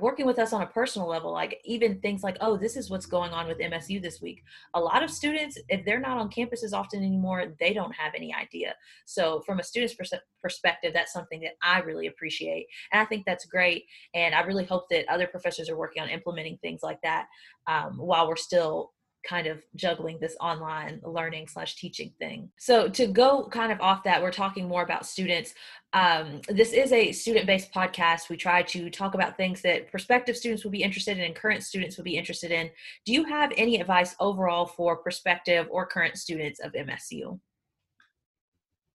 working 0.00 0.26
with 0.26 0.38
us 0.38 0.52
on 0.52 0.62
a 0.62 0.66
personal 0.66 1.08
level 1.08 1.32
like 1.32 1.60
even 1.64 2.00
things 2.00 2.22
like 2.22 2.36
oh 2.40 2.56
this 2.56 2.76
is 2.76 2.90
what's 2.90 3.06
going 3.06 3.32
on 3.32 3.46
with 3.46 3.58
msu 3.58 4.00
this 4.00 4.20
week. 4.20 4.42
A 4.74 4.80
lot 4.80 5.02
of 5.02 5.10
students 5.10 5.58
if 5.68 5.84
they're 5.84 6.00
not 6.00 6.18
on 6.18 6.30
campuses 6.30 6.72
often 6.72 7.00
anymore 7.02 7.54
they 7.58 7.72
don't 7.72 7.94
have 7.94 8.12
any 8.14 8.34
idea. 8.34 8.74
So 9.04 9.40
from 9.46 9.60
a 9.60 9.64
student's 9.64 9.94
pers- 9.94 10.12
perspective 10.42 10.92
that's 10.94 11.12
something 11.12 11.40
that 11.40 11.52
i 11.62 11.80
really 11.80 12.06
appreciate 12.06 12.66
and 12.92 13.00
i 13.00 13.04
think 13.04 13.24
that's 13.26 13.44
great 13.44 13.84
and 14.14 14.34
i 14.34 14.40
really 14.40 14.64
hope 14.64 14.88
that 14.90 15.08
other 15.08 15.26
professors 15.26 15.68
are 15.68 15.76
working 15.76 16.02
on 16.02 16.08
implementing 16.08 16.58
things 16.62 16.80
like 16.82 17.00
that 17.02 17.26
um, 17.66 17.98
while 17.98 18.28
we're 18.28 18.36
still 18.36 18.92
kind 19.28 19.46
of 19.46 19.62
juggling 19.76 20.18
this 20.20 20.36
online 20.40 21.00
learning 21.04 21.46
slash 21.46 21.76
teaching 21.76 22.12
thing. 22.18 22.50
So 22.58 22.88
to 22.88 23.06
go 23.06 23.48
kind 23.48 23.70
of 23.70 23.80
off 23.80 24.02
that, 24.04 24.22
we're 24.22 24.32
talking 24.32 24.66
more 24.66 24.82
about 24.82 25.04
students. 25.04 25.54
Um, 25.92 26.40
this 26.48 26.72
is 26.72 26.92
a 26.92 27.12
student-based 27.12 27.72
podcast. 27.72 28.30
We 28.30 28.36
try 28.36 28.62
to 28.62 28.88
talk 28.88 29.14
about 29.14 29.36
things 29.36 29.60
that 29.62 29.90
prospective 29.90 30.36
students 30.36 30.64
would 30.64 30.72
be 30.72 30.82
interested 30.82 31.18
in 31.18 31.24
and 31.24 31.34
current 31.34 31.62
students 31.62 31.96
would 31.98 32.04
be 32.04 32.16
interested 32.16 32.50
in. 32.50 32.70
Do 33.04 33.12
you 33.12 33.24
have 33.24 33.52
any 33.56 33.80
advice 33.80 34.16
overall 34.18 34.66
for 34.66 34.96
prospective 34.96 35.66
or 35.70 35.86
current 35.86 36.16
students 36.16 36.60
of 36.60 36.72
MSU? 36.72 37.38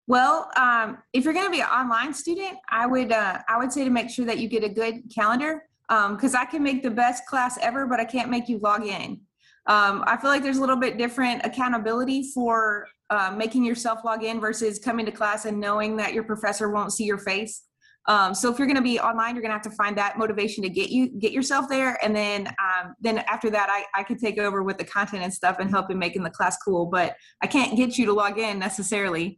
Well, 0.06 0.50
um, 0.56 0.98
if 1.14 1.24
you're 1.24 1.34
going 1.34 1.46
to 1.46 1.52
be 1.52 1.62
an 1.62 1.68
online 1.68 2.14
student, 2.14 2.58
I 2.70 2.88
would 2.88 3.12
uh, 3.12 3.40
I 3.48 3.60
would 3.60 3.72
say 3.72 3.84
to 3.84 3.92
make 3.92 4.10
sure 4.10 4.26
that 4.26 4.40
you 4.40 4.48
get 4.48 4.64
a 4.64 4.70
good 4.70 5.04
calendar 5.14 5.66
because 5.88 6.34
um, 6.34 6.42
I 6.42 6.46
can 6.46 6.64
make 6.64 6.82
the 6.82 6.90
best 6.90 7.28
class 7.28 7.60
ever, 7.62 7.86
but 7.86 8.00
I 8.00 8.06
can't 8.06 8.30
make 8.30 8.50
you 8.50 8.58
log 8.58 8.86
in. 8.86 9.22
Um, 9.70 10.04
I 10.08 10.18
feel 10.18 10.32
like 10.32 10.42
there's 10.42 10.58
a 10.58 10.62
little 10.62 10.76
bit 10.76 10.98
different 10.98 11.46
accountability 11.46 12.32
for 12.34 12.88
uh, 13.12 13.34
making 13.38 13.64
yourself 13.64 14.00
log 14.04 14.24
in 14.24 14.40
versus 14.40 14.80
coming 14.80 15.06
to 15.06 15.12
class 15.12 15.46
and 15.46 15.60
knowing 15.60 15.96
that 15.98 16.14
your 16.14 16.24
professor 16.24 16.70
won't 16.70 16.92
see 16.92 17.06
your 17.06 17.20
face. 17.20 17.64
Um, 18.08 18.34
so 18.34 18.52
if 18.52 18.58
you're 18.58 18.66
going 18.66 18.78
to 18.78 18.82
be 18.82 19.00
online, 19.00 19.36
you're 19.36 19.44
going 19.44 19.52
to 19.52 19.58
have 19.58 19.62
to 19.62 19.78
find 19.78 19.96
that 20.00 20.18
motivation 20.18 20.64
to 20.64 20.70
get 20.70 20.90
you 20.90 21.10
get 21.20 21.32
yourself 21.32 21.70
there, 21.70 22.04
and 22.04 22.16
then 22.16 22.48
um, 22.48 22.96
then 23.00 23.20
after 23.20 23.52
that, 23.52 23.70
I 23.70 23.86
I 24.00 24.04
could 24.04 24.18
take 24.18 24.40
over 24.40 24.64
with 24.64 24.80
the 24.80 24.86
content 24.86 25.22
and 25.22 25.32
stuff 25.32 25.58
and 25.60 25.70
help 25.70 25.92
in 25.92 26.00
making 26.00 26.24
the 26.24 26.32
class 26.32 26.58
cool. 26.66 26.88
But 26.88 27.16
I 27.44 27.48
can't 27.48 27.78
get 27.78 28.00
you 28.00 28.08
to 28.08 28.14
log 28.14 28.40
in 28.40 28.58
necessarily. 28.58 29.38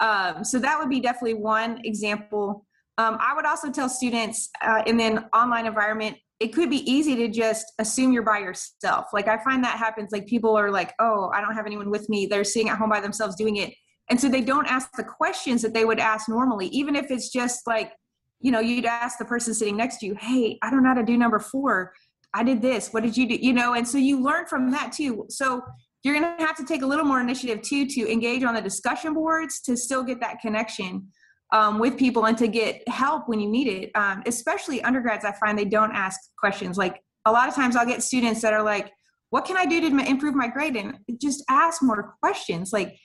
Um, 0.00 0.44
so 0.44 0.58
that 0.58 0.78
would 0.78 0.88
be 0.88 1.00
definitely 1.00 1.34
one 1.34 1.80
example. 1.84 2.64
Um, 2.96 3.18
I 3.20 3.34
would 3.34 3.44
also 3.44 3.70
tell 3.70 3.90
students 3.90 4.48
uh, 4.62 4.82
in 4.86 4.98
an 5.00 5.26
online 5.34 5.66
environment 5.66 6.16
it 6.38 6.48
could 6.48 6.68
be 6.68 6.90
easy 6.90 7.16
to 7.16 7.28
just 7.28 7.72
assume 7.78 8.12
you're 8.12 8.22
by 8.22 8.38
yourself. 8.38 9.06
Like 9.12 9.26
I 9.26 9.42
find 9.42 9.64
that 9.64 9.78
happens. 9.78 10.12
Like 10.12 10.26
people 10.26 10.56
are 10.56 10.70
like, 10.70 10.92
oh, 10.98 11.30
I 11.34 11.40
don't 11.40 11.54
have 11.54 11.66
anyone 11.66 11.90
with 11.90 12.08
me. 12.08 12.26
They're 12.26 12.44
sitting 12.44 12.68
at 12.68 12.78
home 12.78 12.90
by 12.90 13.00
themselves 13.00 13.36
doing 13.36 13.56
it. 13.56 13.72
And 14.10 14.20
so 14.20 14.28
they 14.28 14.42
don't 14.42 14.66
ask 14.66 14.90
the 14.96 15.04
questions 15.04 15.62
that 15.62 15.72
they 15.72 15.84
would 15.84 15.98
ask 15.98 16.28
normally, 16.28 16.68
even 16.68 16.94
if 16.94 17.10
it's 17.10 17.30
just 17.30 17.66
like, 17.66 17.92
you 18.40 18.52
know, 18.52 18.60
you'd 18.60 18.84
ask 18.84 19.18
the 19.18 19.24
person 19.24 19.54
sitting 19.54 19.76
next 19.76 19.98
to 19.98 20.06
you, 20.06 20.14
hey, 20.20 20.58
I 20.62 20.70
don't 20.70 20.82
know 20.82 20.90
how 20.90 20.94
to 20.94 21.02
do 21.02 21.16
number 21.16 21.40
four. 21.40 21.92
I 22.34 22.44
did 22.44 22.60
this. 22.60 22.92
What 22.92 23.02
did 23.02 23.16
you 23.16 23.26
do? 23.26 23.34
You 23.34 23.54
know, 23.54 23.74
and 23.74 23.88
so 23.88 23.96
you 23.96 24.22
learn 24.22 24.46
from 24.46 24.70
that 24.72 24.92
too. 24.92 25.26
So 25.30 25.62
you're 26.02 26.20
going 26.20 26.36
to 26.36 26.44
have 26.44 26.56
to 26.56 26.64
take 26.64 26.82
a 26.82 26.86
little 26.86 27.04
more 27.04 27.20
initiative 27.20 27.62
too 27.62 27.86
to 27.86 28.12
engage 28.12 28.44
on 28.44 28.54
the 28.54 28.60
discussion 28.60 29.14
boards 29.14 29.60
to 29.62 29.76
still 29.76 30.02
get 30.02 30.20
that 30.20 30.40
connection 30.40 31.08
um, 31.52 31.78
with 31.78 31.96
people 31.96 32.26
and 32.26 32.36
to 32.38 32.48
get 32.48 32.86
help 32.88 33.28
when 33.28 33.40
you 33.40 33.48
need 33.48 33.68
it. 33.68 33.90
Um, 33.94 34.22
especially 34.26 34.82
undergrads, 34.82 35.24
I 35.24 35.32
find 35.32 35.58
they 35.58 35.64
don't 35.64 35.92
ask 35.92 36.18
questions. 36.38 36.76
Like 36.76 37.00
a 37.24 37.32
lot 37.32 37.48
of 37.48 37.54
times, 37.54 37.76
I'll 37.76 37.86
get 37.86 38.02
students 38.02 38.42
that 38.42 38.52
are 38.52 38.62
like, 38.62 38.92
"What 39.30 39.44
can 39.44 39.56
I 39.56 39.66
do 39.66 39.80
to 39.80 40.08
improve 40.08 40.34
my 40.34 40.48
grade?" 40.48 40.76
And 40.76 40.98
just 41.20 41.44
ask 41.48 41.82
more 41.82 42.14
questions. 42.22 42.72
Like, 42.72 42.96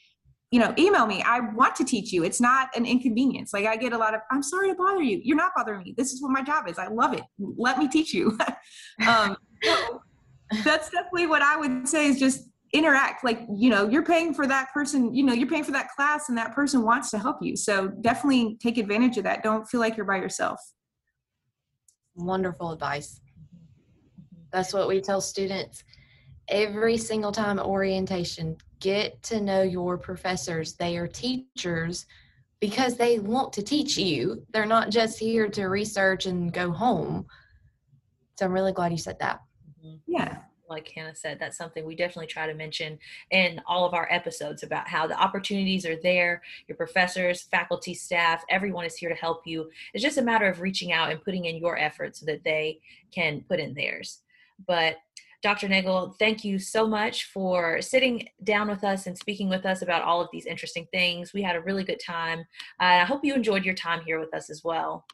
you 0.51 0.59
know, 0.59 0.73
email 0.77 1.05
me. 1.05 1.21
I 1.21 1.39
want 1.39 1.75
to 1.77 1.83
teach 1.83 2.11
you. 2.11 2.23
It's 2.23 2.41
not 2.41 2.69
an 2.75 2.85
inconvenience. 2.85 3.53
Like 3.53 3.65
I 3.65 3.75
get 3.75 3.93
a 3.93 3.97
lot 3.97 4.13
of, 4.13 4.21
"I'm 4.31 4.43
sorry 4.43 4.69
to 4.69 4.75
bother 4.75 5.03
you. 5.03 5.21
You're 5.23 5.37
not 5.37 5.51
bothering 5.55 5.83
me. 5.83 5.93
This 5.97 6.11
is 6.11 6.21
what 6.21 6.31
my 6.31 6.41
job 6.41 6.67
is. 6.67 6.77
I 6.77 6.87
love 6.87 7.13
it. 7.13 7.23
Let 7.39 7.77
me 7.77 7.87
teach 7.87 8.13
you." 8.13 8.37
um, 9.07 9.37
so 9.63 10.01
that's 10.63 10.89
definitely 10.89 11.27
what 11.27 11.41
I 11.41 11.57
would 11.57 11.87
say 11.87 12.07
is 12.07 12.19
just 12.19 12.50
interact 12.73 13.23
like 13.23 13.41
you 13.53 13.69
know 13.69 13.87
you're 13.89 14.03
paying 14.03 14.33
for 14.33 14.47
that 14.47 14.71
person 14.71 15.13
you 15.13 15.23
know 15.23 15.33
you're 15.33 15.47
paying 15.47 15.63
for 15.63 15.73
that 15.73 15.89
class 15.89 16.29
and 16.29 16.37
that 16.37 16.53
person 16.53 16.83
wants 16.83 17.11
to 17.11 17.19
help 17.19 17.37
you. 17.41 17.55
So 17.55 17.89
definitely 17.89 18.57
take 18.61 18.77
advantage 18.77 19.17
of 19.17 19.23
that. 19.25 19.43
Don't 19.43 19.67
feel 19.67 19.79
like 19.79 19.97
you're 19.97 20.05
by 20.05 20.17
yourself. 20.17 20.59
Wonderful 22.15 22.71
advice. 22.71 23.19
Mm-hmm. 23.19 24.43
That's 24.51 24.73
what 24.73 24.87
we 24.87 25.01
tell 25.01 25.21
students 25.21 25.83
every 26.47 26.97
single 26.97 27.31
time 27.31 27.59
at 27.59 27.65
orientation. 27.65 28.57
Get 28.79 29.21
to 29.23 29.41
know 29.41 29.61
your 29.61 29.97
professors. 29.97 30.73
They 30.73 30.97
are 30.97 31.07
teachers 31.07 32.05
because 32.59 32.95
they 32.95 33.19
want 33.19 33.53
to 33.53 33.63
teach 33.63 33.97
you. 33.97 34.45
They're 34.51 34.65
not 34.65 34.91
just 34.91 35.19
here 35.19 35.47
to 35.49 35.65
research 35.65 36.25
and 36.25 36.53
go 36.53 36.71
home. 36.71 37.25
So 38.37 38.45
i'm 38.45 38.53
really 38.53 38.71
glad 38.71 38.91
you 38.91 38.97
said 38.97 39.19
that. 39.19 39.41
Mm-hmm. 39.83 39.97
Yeah 40.07 40.37
like 40.71 40.87
Hannah 40.87 41.15
said, 41.15 41.37
that's 41.39 41.57
something 41.57 41.85
we 41.85 41.95
definitely 41.95 42.27
try 42.27 42.47
to 42.47 42.53
mention 42.53 42.97
in 43.29 43.61
all 43.67 43.85
of 43.85 43.93
our 43.93 44.07
episodes 44.09 44.63
about 44.63 44.87
how 44.87 45.05
the 45.05 45.19
opportunities 45.21 45.85
are 45.85 46.01
there. 46.01 46.41
Your 46.67 46.75
professors, 46.75 47.43
faculty, 47.43 47.93
staff, 47.93 48.43
everyone 48.49 48.85
is 48.85 48.95
here 48.95 49.09
to 49.09 49.15
help 49.15 49.45
you. 49.45 49.69
It's 49.93 50.03
just 50.03 50.17
a 50.17 50.23
matter 50.23 50.47
of 50.47 50.61
reaching 50.61 50.91
out 50.91 51.11
and 51.11 51.23
putting 51.23 51.45
in 51.45 51.57
your 51.57 51.77
effort 51.77 52.15
so 52.15 52.25
that 52.25 52.43
they 52.43 52.79
can 53.11 53.41
put 53.47 53.59
in 53.59 53.73
theirs. 53.73 54.19
But 54.65 54.97
Dr. 55.41 55.67
Nagel, 55.67 56.15
thank 56.19 56.43
you 56.43 56.59
so 56.59 56.87
much 56.87 57.25
for 57.25 57.81
sitting 57.81 58.27
down 58.43 58.69
with 58.69 58.83
us 58.83 59.07
and 59.07 59.17
speaking 59.17 59.49
with 59.49 59.65
us 59.65 59.81
about 59.81 60.03
all 60.03 60.21
of 60.21 60.29
these 60.31 60.45
interesting 60.45 60.87
things. 60.91 61.33
We 61.33 61.41
had 61.41 61.55
a 61.55 61.61
really 61.61 61.83
good 61.83 61.99
time. 61.99 62.41
Uh, 62.79 63.01
I 63.01 63.05
hope 63.05 63.25
you 63.25 63.33
enjoyed 63.33 63.65
your 63.65 63.73
time 63.73 64.01
here 64.05 64.19
with 64.19 64.33
us 64.35 64.51
as 64.51 64.63
well. 64.63 65.05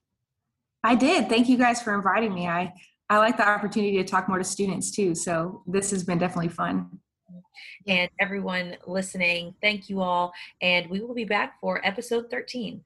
I 0.84 0.96
did. 0.96 1.30
Thank 1.30 1.48
you 1.50 1.58
guys 1.58 1.82
for 1.82 1.96
inviting 1.96 2.34
me. 2.34 2.48
I 2.48 2.74
I 3.10 3.18
like 3.20 3.38
the 3.38 3.48
opportunity 3.48 3.98
to 3.98 4.04
talk 4.04 4.28
more 4.28 4.38
to 4.38 4.44
students 4.44 4.92
too. 4.92 5.16
So 5.16 5.64
this 5.66 5.92
has 5.92 6.04
been 6.04 6.18
definitely 6.18 6.50
fun. 6.50 7.00
And 7.88 8.10
everyone 8.20 8.76
listening, 8.86 9.56
thank 9.62 9.90
you 9.90 10.02
all. 10.02 10.34
And 10.62 10.90
we 10.90 11.00
will 11.00 11.14
be 11.14 11.24
back 11.24 11.60
for 11.62 11.86
episode 11.86 12.30
13. 12.30 12.82